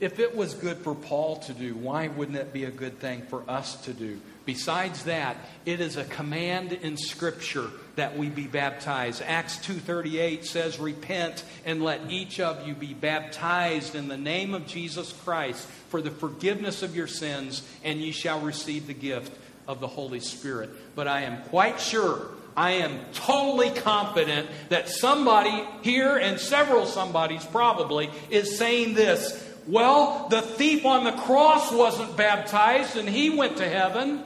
If 0.00 0.18
it 0.18 0.36
was 0.36 0.54
good 0.54 0.78
for 0.78 0.94
Paul 0.94 1.36
to 1.40 1.52
do, 1.52 1.74
why 1.74 2.08
wouldn't 2.08 2.36
it 2.36 2.52
be 2.52 2.64
a 2.64 2.70
good 2.70 2.98
thing 2.98 3.22
for 3.22 3.48
us 3.48 3.76
to 3.84 3.92
do? 3.92 4.20
Besides 4.44 5.04
that, 5.04 5.36
it 5.64 5.80
is 5.80 5.96
a 5.96 6.04
command 6.04 6.72
in 6.72 6.96
scripture 6.96 7.70
that 7.96 8.18
we 8.18 8.28
be 8.28 8.46
baptized. 8.46 9.22
Acts 9.22 9.56
2:38 9.58 10.44
says, 10.44 10.78
"Repent 10.78 11.44
and 11.64 11.82
let 11.82 12.10
each 12.10 12.40
of 12.40 12.66
you 12.66 12.74
be 12.74 12.92
baptized 12.92 13.94
in 13.94 14.08
the 14.08 14.16
name 14.16 14.52
of 14.52 14.66
Jesus 14.66 15.12
Christ 15.24 15.66
for 15.88 16.02
the 16.02 16.10
forgiveness 16.10 16.82
of 16.82 16.96
your 16.96 17.06
sins, 17.06 17.62
and 17.82 18.00
ye 18.00 18.10
shall 18.10 18.40
receive 18.40 18.86
the 18.86 18.94
gift 18.94 19.32
of 19.66 19.80
the 19.80 19.88
Holy 19.88 20.20
Spirit." 20.20 20.70
But 20.94 21.08
I 21.08 21.22
am 21.22 21.42
quite 21.44 21.80
sure 21.80 22.28
I 22.56 22.72
am 22.72 23.00
totally 23.12 23.70
confident 23.70 24.48
that 24.68 24.88
somebody 24.88 25.64
here 25.82 26.16
and 26.16 26.38
several 26.38 26.86
somebodies 26.86 27.44
probably 27.44 28.10
is 28.30 28.56
saying 28.56 28.94
this 28.94 29.42
well, 29.66 30.28
the 30.28 30.42
thief 30.42 30.84
on 30.84 31.04
the 31.04 31.12
cross 31.12 31.72
wasn't 31.72 32.16
baptized 32.16 32.96
and 32.96 33.08
he 33.08 33.30
went 33.30 33.56
to 33.56 33.68
heaven. 33.68 34.22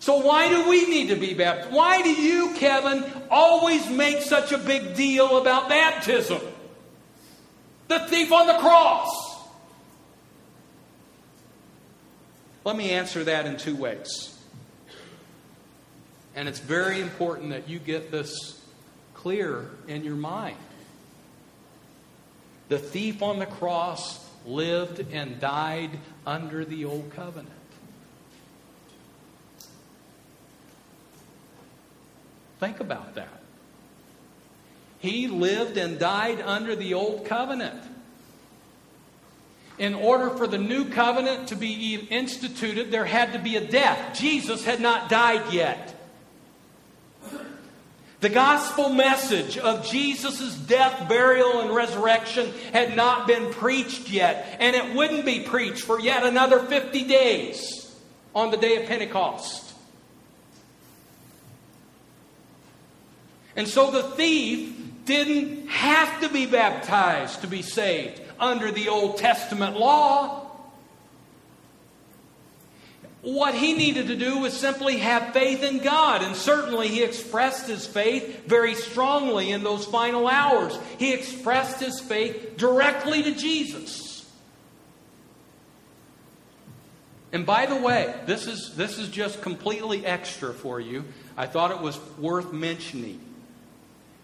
So, 0.00 0.16
why 0.18 0.48
do 0.48 0.68
we 0.68 0.88
need 0.88 1.08
to 1.08 1.16
be 1.16 1.34
baptized? 1.34 1.72
Why 1.72 2.02
do 2.02 2.10
you, 2.10 2.54
Kevin, 2.54 3.04
always 3.30 3.88
make 3.90 4.22
such 4.22 4.50
a 4.52 4.58
big 4.58 4.96
deal 4.96 5.38
about 5.38 5.68
baptism? 5.68 6.40
The 7.86 8.00
thief 8.00 8.32
on 8.32 8.48
the 8.48 8.54
cross. 8.54 9.27
Let 12.68 12.76
me 12.76 12.90
answer 12.90 13.24
that 13.24 13.46
in 13.46 13.56
two 13.56 13.74
ways. 13.74 14.38
And 16.36 16.46
it's 16.46 16.58
very 16.58 17.00
important 17.00 17.48
that 17.48 17.66
you 17.66 17.78
get 17.78 18.10
this 18.10 18.62
clear 19.14 19.70
in 19.86 20.04
your 20.04 20.16
mind. 20.16 20.58
The 22.68 22.78
thief 22.78 23.22
on 23.22 23.38
the 23.38 23.46
cross 23.46 24.22
lived 24.44 25.00
and 25.14 25.40
died 25.40 25.98
under 26.26 26.62
the 26.66 26.84
old 26.84 27.10
covenant. 27.16 27.48
Think 32.60 32.80
about 32.80 33.14
that. 33.14 33.40
He 34.98 35.26
lived 35.26 35.78
and 35.78 35.98
died 35.98 36.42
under 36.42 36.76
the 36.76 36.92
old 36.92 37.24
covenant. 37.24 37.82
In 39.78 39.94
order 39.94 40.30
for 40.30 40.46
the 40.46 40.58
new 40.58 40.86
covenant 40.86 41.48
to 41.48 41.56
be 41.56 41.94
instituted, 42.10 42.90
there 42.90 43.04
had 43.04 43.32
to 43.34 43.38
be 43.38 43.56
a 43.56 43.64
death. 43.64 44.18
Jesus 44.18 44.64
had 44.64 44.80
not 44.80 45.08
died 45.08 45.52
yet. 45.52 45.94
The 48.20 48.28
gospel 48.28 48.88
message 48.88 49.56
of 49.56 49.86
Jesus' 49.86 50.56
death, 50.56 51.08
burial, 51.08 51.60
and 51.60 51.72
resurrection 51.72 52.52
had 52.72 52.96
not 52.96 53.28
been 53.28 53.52
preached 53.52 54.10
yet, 54.10 54.56
and 54.58 54.74
it 54.74 54.96
wouldn't 54.96 55.24
be 55.24 55.40
preached 55.40 55.82
for 55.82 56.00
yet 56.00 56.24
another 56.24 56.58
50 56.58 57.04
days 57.04 57.94
on 58.34 58.50
the 58.50 58.56
day 58.56 58.82
of 58.82 58.88
Pentecost. 58.88 59.72
And 63.54 63.68
so 63.68 63.92
the 63.92 64.02
thief 64.02 64.76
didn't 65.04 65.68
have 65.68 66.20
to 66.20 66.28
be 66.28 66.46
baptized 66.46 67.42
to 67.42 67.46
be 67.46 67.62
saved 67.62 68.20
under 68.38 68.70
the 68.70 68.88
Old 68.88 69.18
Testament 69.18 69.76
law. 69.76 70.48
What 73.22 73.54
he 73.54 73.74
needed 73.74 74.06
to 74.08 74.16
do 74.16 74.38
was 74.38 74.56
simply 74.56 74.98
have 74.98 75.32
faith 75.32 75.62
in 75.62 75.78
God. 75.78 76.22
And 76.22 76.36
certainly 76.36 76.88
he 76.88 77.02
expressed 77.02 77.66
his 77.66 77.86
faith 77.86 78.46
very 78.46 78.74
strongly 78.74 79.50
in 79.50 79.64
those 79.64 79.84
final 79.84 80.28
hours. 80.28 80.78
He 80.98 81.12
expressed 81.12 81.80
his 81.80 82.00
faith 82.00 82.56
directly 82.56 83.22
to 83.24 83.34
Jesus. 83.34 84.08
And 87.32 87.44
by 87.44 87.66
the 87.66 87.76
way, 87.76 88.14
this 88.24 88.46
is, 88.46 88.74
this 88.76 88.98
is 88.98 89.08
just 89.08 89.42
completely 89.42 90.06
extra 90.06 90.54
for 90.54 90.80
you. 90.80 91.04
I 91.36 91.46
thought 91.46 91.70
it 91.70 91.80
was 91.80 91.98
worth 92.18 92.52
mentioning. 92.52 93.20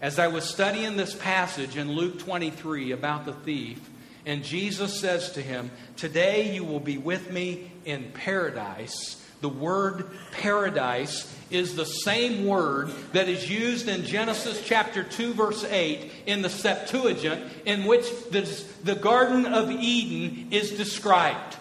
As 0.01 0.19
I 0.19 0.27
was 0.27 0.45
studying 0.45 0.97
this 0.97 1.13
passage 1.13 1.77
in 1.77 1.91
Luke 1.91 2.19
23 2.19 2.91
about 2.91 3.25
the 3.25 3.33
thief, 3.33 3.79
and 4.25 4.43
Jesus 4.43 4.99
says 4.99 5.31
to 5.31 5.41
him, 5.41 5.71
Today 5.97 6.53
you 6.53 6.63
will 6.63 6.79
be 6.79 6.97
with 6.97 7.31
me 7.31 7.71
in 7.85 8.11
paradise. 8.13 9.21
The 9.41 9.49
word 9.49 10.09
paradise 10.31 11.31
is 11.51 11.75
the 11.75 11.85
same 11.85 12.45
word 12.45 12.89
that 13.13 13.29
is 13.29 13.49
used 13.49 13.87
in 13.87 14.03
Genesis 14.03 14.61
chapter 14.65 15.03
2, 15.03 15.33
verse 15.33 15.63
8 15.63 16.11
in 16.25 16.41
the 16.41 16.49
Septuagint, 16.49 17.43
in 17.65 17.85
which 17.85 18.05
the, 18.31 18.41
the 18.83 18.95
Garden 18.95 19.45
of 19.45 19.69
Eden 19.69 20.47
is 20.51 20.71
described. 20.71 21.57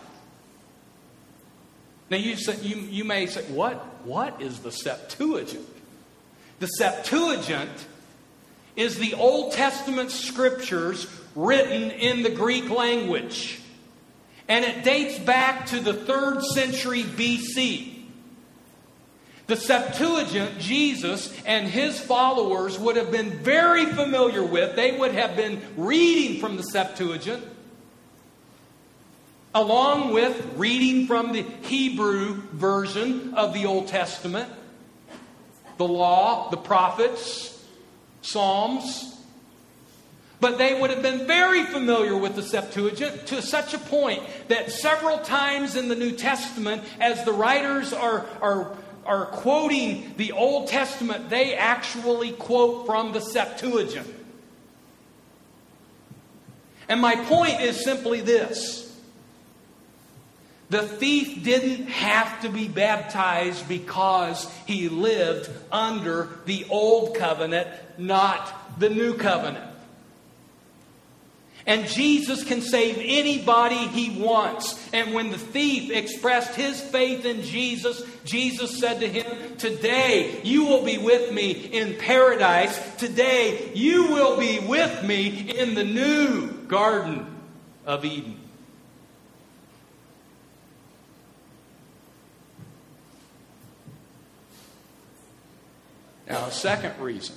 Now, 2.09 2.16
you, 2.16 2.37
say, 2.37 2.57
you, 2.62 2.77
you 2.77 3.05
may 3.05 3.27
say, 3.27 3.42
what? 3.44 3.77
What 4.05 4.40
is 4.40 4.61
the 4.61 4.70
Septuagint? 4.70 5.68
The 6.61 6.66
Septuagint 6.66 7.87
is 8.77 8.98
the 8.98 9.14
Old 9.14 9.53
Testament 9.53 10.11
scriptures 10.11 11.07
written 11.35 11.90
in 11.90 12.23
the 12.23 12.31
Greek 12.31 12.70
language. 12.70 13.61
And 14.49 14.64
it 14.64 14.85
dates 14.85 15.18
back 15.18 15.66
to 15.66 15.81
the 15.81 15.94
third 15.94 16.42
century 16.42 17.03
BC. 17.03 17.94
The 19.47 19.57
Septuagint, 19.57 20.59
Jesus 20.59 21.38
and 21.44 21.66
his 21.66 22.01
followers 22.01 22.79
would 22.79 22.97
have 22.97 23.11
been 23.11 23.31
very 23.31 23.85
familiar 23.85 24.42
with. 24.42 24.75
They 24.75 24.97
would 24.97 25.12
have 25.12 25.37
been 25.37 25.61
reading 25.77 26.40
from 26.40 26.57
the 26.57 26.62
Septuagint, 26.62 27.44
along 29.55 30.14
with 30.14 30.55
reading 30.57 31.07
from 31.07 31.33
the 31.33 31.42
Hebrew 31.42 32.35
version 32.53 33.35
of 33.35 33.53
the 33.53 33.66
Old 33.66 33.88
Testament, 33.88 34.51
the 35.77 35.88
law, 35.88 36.49
the 36.51 36.57
prophets, 36.57 37.62
Psalms. 38.23 39.11
But 40.44 40.59
they 40.59 40.78
would 40.78 40.90
have 40.90 41.00
been 41.00 41.26
very 41.26 41.62
familiar 41.64 42.14
with 42.14 42.37
the 42.37 42.42
Septuagint 42.42 43.28
to 43.28 43.40
such 43.40 43.72
a 43.72 43.78
point 43.78 44.22
that 44.48 44.70
several 44.70 45.16
times 45.20 45.74
in 45.74 45.88
the 45.88 45.94
New 45.94 46.12
Testament, 46.12 46.83
as 47.00 47.24
the 47.24 47.33
writers 47.33 47.94
are, 47.94 48.26
are, 48.42 48.76
are 49.07 49.24
quoting 49.24 50.12
the 50.18 50.33
Old 50.33 50.68
Testament, 50.68 51.30
they 51.30 51.54
actually 51.54 52.33
quote 52.33 52.85
from 52.85 53.12
the 53.12 53.20
Septuagint. 53.20 54.07
And 56.90 57.00
my 57.00 57.16
point 57.16 57.62
is 57.62 57.83
simply 57.83 58.20
this 58.20 58.94
the 60.68 60.83
thief 60.83 61.42
didn't 61.42 61.87
have 61.87 62.42
to 62.42 62.50
be 62.50 62.68
baptized 62.68 63.66
because 63.66 64.52
he 64.66 64.90
lived 64.90 65.48
under 65.72 66.28
the 66.44 66.66
old 66.68 67.14
covenant, 67.16 67.66
not 67.96 68.78
the 68.78 68.90
new 68.90 69.14
covenant. 69.14 69.70
And 71.66 71.88
Jesus 71.88 72.44
can 72.44 72.61
save 72.61 72.98
anybody 72.98 73.77
he 73.88 74.20
wants. 74.20 74.79
And 74.92 75.14
when 75.14 75.31
the 75.31 75.38
thief 75.38 75.90
expressed 75.90 76.55
his 76.55 76.79
faith 76.81 77.24
in 77.24 77.42
Jesus, 77.42 78.03
Jesus 78.24 78.79
said 78.79 79.00
to 79.00 79.09
him, 79.09 79.57
Today 79.57 80.40
you 80.44 80.66
will 80.66 80.85
be 80.85 80.98
with 80.98 81.33
me 81.33 81.53
in 81.53 81.96
paradise. 81.98 82.79
Today 82.96 83.72
you 83.74 84.09
will 84.09 84.38
be 84.38 84.59
with 84.59 85.05
me 85.05 85.50
in 85.59 85.74
the 85.74 85.85
new 85.85 86.53
Garden 86.66 87.27
of 87.87 88.05
Eden. 88.05 88.40
Now, 96.27 96.46
a 96.46 96.50
second 96.50 96.98
reason 97.00 97.37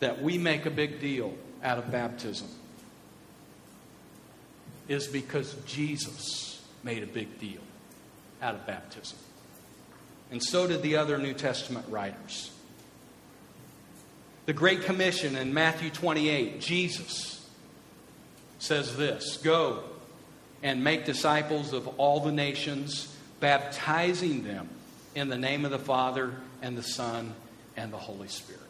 that 0.00 0.22
we 0.22 0.38
make 0.38 0.66
a 0.66 0.70
big 0.70 1.00
deal 1.00 1.34
out 1.62 1.78
of 1.78 1.90
baptism 1.90 2.48
is 4.88 5.06
because 5.06 5.54
Jesus 5.66 6.62
made 6.82 7.02
a 7.02 7.06
big 7.06 7.38
deal 7.38 7.60
out 8.40 8.54
of 8.54 8.66
baptism. 8.66 9.18
And 10.30 10.42
so 10.42 10.66
did 10.66 10.82
the 10.82 10.96
other 10.96 11.18
New 11.18 11.34
Testament 11.34 11.86
writers. 11.88 12.50
The 14.46 14.52
Great 14.52 14.82
Commission 14.82 15.36
in 15.36 15.52
Matthew 15.52 15.90
28, 15.90 16.60
Jesus 16.60 17.46
says 18.58 18.96
this 18.96 19.36
Go 19.38 19.82
and 20.62 20.82
make 20.82 21.04
disciples 21.04 21.72
of 21.72 21.86
all 21.98 22.20
the 22.20 22.32
nations, 22.32 23.14
baptizing 23.40 24.44
them 24.44 24.68
in 25.14 25.28
the 25.28 25.38
name 25.38 25.64
of 25.64 25.70
the 25.70 25.78
Father 25.78 26.32
and 26.62 26.76
the 26.76 26.82
Son 26.82 27.34
and 27.76 27.92
the 27.92 27.98
Holy 27.98 28.28
Spirit. 28.28 28.67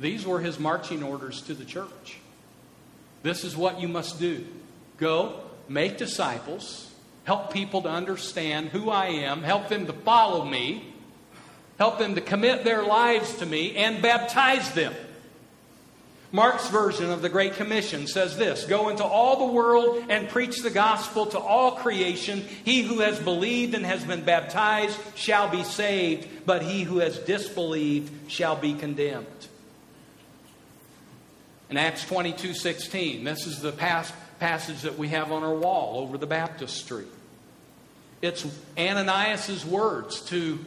These 0.00 0.26
were 0.26 0.40
his 0.40 0.58
marching 0.58 1.02
orders 1.02 1.42
to 1.42 1.54
the 1.54 1.64
church. 1.64 2.18
This 3.22 3.44
is 3.44 3.56
what 3.56 3.80
you 3.80 3.88
must 3.88 4.18
do 4.18 4.46
go, 4.96 5.40
make 5.68 5.98
disciples, 5.98 6.90
help 7.24 7.52
people 7.52 7.82
to 7.82 7.88
understand 7.88 8.68
who 8.68 8.90
I 8.90 9.06
am, 9.06 9.42
help 9.42 9.68
them 9.68 9.86
to 9.86 9.92
follow 9.92 10.44
me, 10.44 10.92
help 11.78 11.98
them 11.98 12.14
to 12.14 12.20
commit 12.20 12.64
their 12.64 12.82
lives 12.82 13.34
to 13.36 13.46
me, 13.46 13.76
and 13.76 14.02
baptize 14.02 14.72
them. 14.72 14.94
Mark's 16.32 16.68
version 16.68 17.10
of 17.10 17.22
the 17.22 17.28
Great 17.28 17.54
Commission 17.54 18.06
says 18.06 18.36
this 18.36 18.64
Go 18.64 18.88
into 18.88 19.04
all 19.04 19.46
the 19.46 19.52
world 19.52 20.04
and 20.08 20.28
preach 20.28 20.62
the 20.62 20.70
gospel 20.70 21.26
to 21.26 21.38
all 21.38 21.72
creation. 21.72 22.44
He 22.64 22.82
who 22.82 23.00
has 23.00 23.18
believed 23.18 23.74
and 23.74 23.84
has 23.84 24.04
been 24.04 24.24
baptized 24.24 24.98
shall 25.14 25.48
be 25.48 25.64
saved, 25.64 26.46
but 26.46 26.62
he 26.62 26.84
who 26.84 26.98
has 26.98 27.18
disbelieved 27.18 28.30
shall 28.30 28.56
be 28.56 28.74
condemned. 28.74 29.26
In 31.70 31.76
Acts 31.76 32.04
22 32.04 32.52
16, 32.52 33.22
this 33.22 33.46
is 33.46 33.60
the 33.60 33.70
past 33.70 34.12
passage 34.40 34.82
that 34.82 34.98
we 34.98 35.08
have 35.08 35.30
on 35.30 35.44
our 35.44 35.54
wall 35.54 36.00
over 36.00 36.18
the 36.18 36.26
baptistry. 36.26 37.04
It's 38.20 38.44
Ananias' 38.76 39.64
words 39.64 40.20
to 40.22 40.58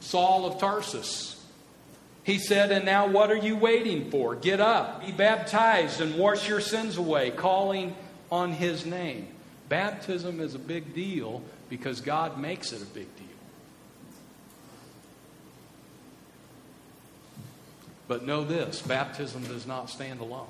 Saul 0.00 0.44
of 0.44 0.58
Tarsus. 0.58 1.40
He 2.24 2.38
said, 2.38 2.72
And 2.72 2.84
now 2.84 3.06
what 3.06 3.30
are 3.30 3.36
you 3.36 3.56
waiting 3.56 4.10
for? 4.10 4.34
Get 4.34 4.60
up, 4.60 5.06
be 5.06 5.12
baptized, 5.12 6.00
and 6.00 6.16
wash 6.16 6.48
your 6.48 6.60
sins 6.60 6.96
away, 6.96 7.30
calling 7.30 7.94
on 8.32 8.52
his 8.52 8.84
name. 8.84 9.28
Baptism 9.68 10.40
is 10.40 10.56
a 10.56 10.58
big 10.58 10.94
deal 10.94 11.42
because 11.68 12.00
God 12.00 12.40
makes 12.40 12.72
it 12.72 12.82
a 12.82 12.86
big 12.86 13.14
deal. 13.16 13.25
But 18.08 18.24
know 18.24 18.44
this 18.44 18.80
baptism 18.82 19.44
does 19.44 19.66
not 19.66 19.90
stand 19.90 20.20
alone. 20.20 20.48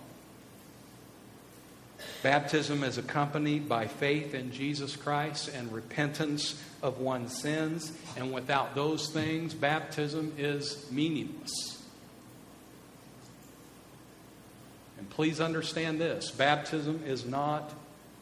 Baptism 2.22 2.84
is 2.84 2.98
accompanied 2.98 3.68
by 3.68 3.86
faith 3.86 4.34
in 4.34 4.52
Jesus 4.52 4.96
Christ 4.96 5.48
and 5.48 5.72
repentance 5.72 6.60
of 6.82 6.98
one's 6.98 7.40
sins. 7.40 7.92
And 8.16 8.32
without 8.32 8.74
those 8.74 9.08
things, 9.08 9.54
baptism 9.54 10.34
is 10.36 10.90
meaningless. 10.90 11.82
And 14.98 15.08
please 15.08 15.40
understand 15.40 16.00
this 16.00 16.30
baptism 16.30 17.02
is 17.06 17.24
not 17.24 17.72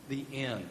the 0.09 0.25
end. 0.33 0.69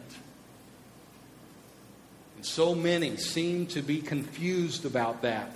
And 2.35 2.45
so 2.45 2.75
many 2.75 3.17
seem 3.17 3.67
to 3.67 3.81
be 3.81 4.01
confused 4.01 4.85
about 4.85 5.21
that. 5.23 5.53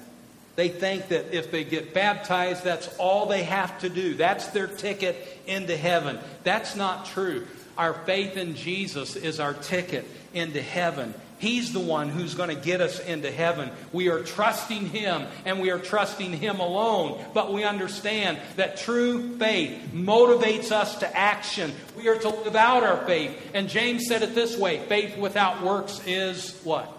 They 0.58 0.70
think 0.70 1.10
that 1.10 1.36
if 1.36 1.52
they 1.52 1.64
get 1.64 1.94
baptized, 1.94 2.64
that's 2.64 2.88
all 2.98 3.28
they 3.28 3.44
have 3.44 3.80
to 3.82 3.90
do. 3.90 4.16
That's 4.16 4.48
their 4.48 4.66
ticket 4.66 5.16
into 5.46 5.78
heaven. 5.78 6.18
That's 6.44 6.76
not 6.76 7.06
true. 7.06 7.46
Our 7.78 7.94
faith 7.94 8.38
in 8.38 8.56
Jesus 8.56 9.16
is 9.16 9.40
our 9.40 9.54
ticket 9.54 10.06
into 10.34 10.60
heaven. 10.60 11.14
He's 11.38 11.74
the 11.74 11.80
one 11.80 12.10
who's 12.10 12.34
going 12.34 12.50
to 12.50 12.60
get 12.60 12.82
us 12.82 13.00
into 13.00 13.30
heaven. 13.30 13.70
We 13.94 14.10
are 14.10 14.24
trusting 14.24 14.88
Him 14.88 15.28
and 15.46 15.62
we 15.62 15.70
are 15.70 15.78
trusting 15.78 16.34
Him 16.34 16.60
alone. 16.60 17.24
But 17.36 17.54
we 17.54 17.64
understand 17.64 18.40
that 18.56 18.78
true 18.78 19.38
faith 19.38 19.92
motivates 19.94 20.72
us 20.72 20.98
to 21.02 21.18
action. 21.18 21.72
We 21.96 22.08
are 22.08 22.18
to 22.18 22.30
live 22.30 22.56
out 22.56 22.82
our 22.82 23.06
faith. 23.06 23.52
And 23.54 23.70
James 23.70 24.08
said 24.08 24.24
it 24.24 24.34
this 24.34 24.58
way 24.58 24.80
faith 24.88 25.20
without 25.20 25.62
works 25.62 26.02
is 26.08 26.60
what? 26.64 26.92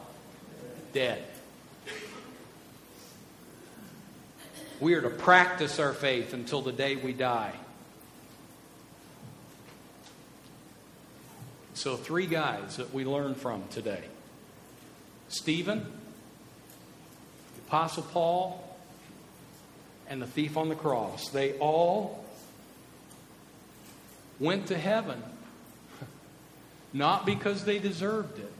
Dead. 0.92 1.24
We 4.80 4.94
are 4.94 5.00
to 5.00 5.10
practice 5.10 5.80
our 5.80 5.92
faith 5.92 6.32
until 6.32 6.62
the 6.62 6.72
day 6.72 6.94
we 6.94 7.12
die. 7.12 7.52
So, 11.74 11.96
three 11.96 12.26
guys 12.26 12.76
that 12.76 12.92
we 12.92 13.04
learn 13.04 13.34
from 13.34 13.64
today 13.70 14.02
Stephen, 15.28 15.80
the 15.80 17.60
Apostle 17.66 18.04
Paul, 18.04 18.76
and 20.08 20.22
the 20.22 20.26
thief 20.26 20.56
on 20.56 20.68
the 20.68 20.74
cross. 20.74 21.28
They 21.28 21.52
all 21.58 22.24
went 24.38 24.68
to 24.68 24.78
heaven, 24.78 25.22
not 26.92 27.26
because 27.26 27.64
they 27.64 27.80
deserved 27.80 28.38
it, 28.38 28.52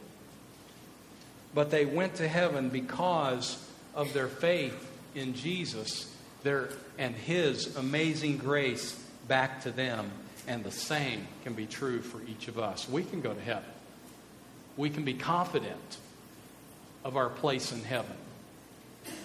but 1.55 1.71
they 1.71 1.87
went 1.87 2.17
to 2.17 2.27
heaven 2.27 2.71
because 2.71 3.65
of 3.95 4.13
their 4.13 4.29
faith 4.29 4.88
in 5.15 5.35
Jesus 5.35 6.13
their, 6.43 6.71
and 6.99 7.15
His 7.15 7.77
amazing 7.77 8.39
grace 8.39 8.99
back 9.27 9.63
to 9.63 9.71
them. 9.71 10.11
And 10.47 10.65
the 10.65 10.71
same 10.71 11.27
can 11.45 11.53
be 11.53 11.67
true 11.67 12.01
for 12.01 12.23
each 12.23 12.49
of 12.49 12.59
us. 12.59 12.89
We 12.89 13.05
can 13.05 13.21
go 13.21 13.35
to 13.35 13.41
heaven. 13.41 13.69
We 14.77 14.89
can 14.89 15.05
be 15.05 15.15
confident 15.15 15.99
of 17.05 17.17
our 17.17 17.29
place 17.29 17.73
in 17.73 17.83
heaven. 17.83 18.17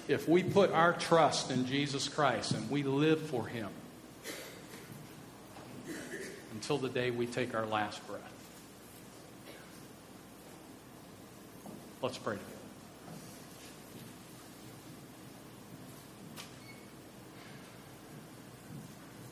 If 0.08 0.28
we 0.28 0.44
put 0.44 0.72
our 0.72 0.94
trust 0.94 1.50
in 1.50 1.66
Jesus 1.66 2.10
Christ 2.10 2.52
and 2.52 2.70
we 2.70 2.84
live 2.84 3.22
for 3.22 3.48
Him 3.48 3.70
until 6.54 6.78
the 6.78 6.90
day 6.90 7.12
we 7.12 7.26
take 7.26 7.56
our 7.56 7.66
last 7.66 8.06
breath. 8.08 8.22
Let's 12.02 12.18
pray 12.18 12.36
together. 12.36 12.53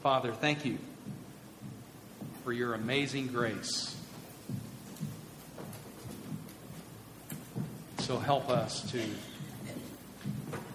Father, 0.02 0.34
thank 0.34 0.66
you 0.66 0.80
for 2.44 2.52
your 2.52 2.74
amazing 2.74 3.28
grace. 3.28 3.96
So 8.00 8.18
help 8.18 8.50
us 8.50 8.82
to 8.92 9.00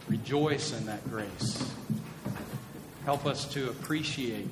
rejoice 0.06 0.72
in 0.72 0.86
that 0.86 1.02
grace. 1.10 1.68
Help 3.04 3.26
us 3.26 3.46
to 3.46 3.68
appreciate 3.68 4.46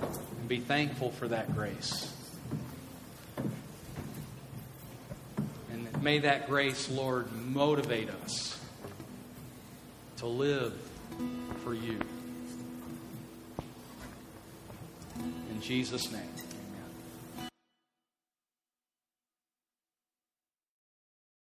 and 0.00 0.48
be 0.48 0.58
thankful 0.58 1.12
for 1.12 1.28
that 1.28 1.54
grace. 1.54 2.12
And 5.70 6.02
may 6.02 6.18
that 6.18 6.48
grace, 6.48 6.90
Lord, 6.90 7.30
motivate 7.32 8.10
us 8.10 8.58
to 10.16 10.26
live 10.26 10.74
for 11.62 11.74
you. 11.74 12.00
In 15.58 15.64
Jesus' 15.64 16.12
name. 16.12 16.47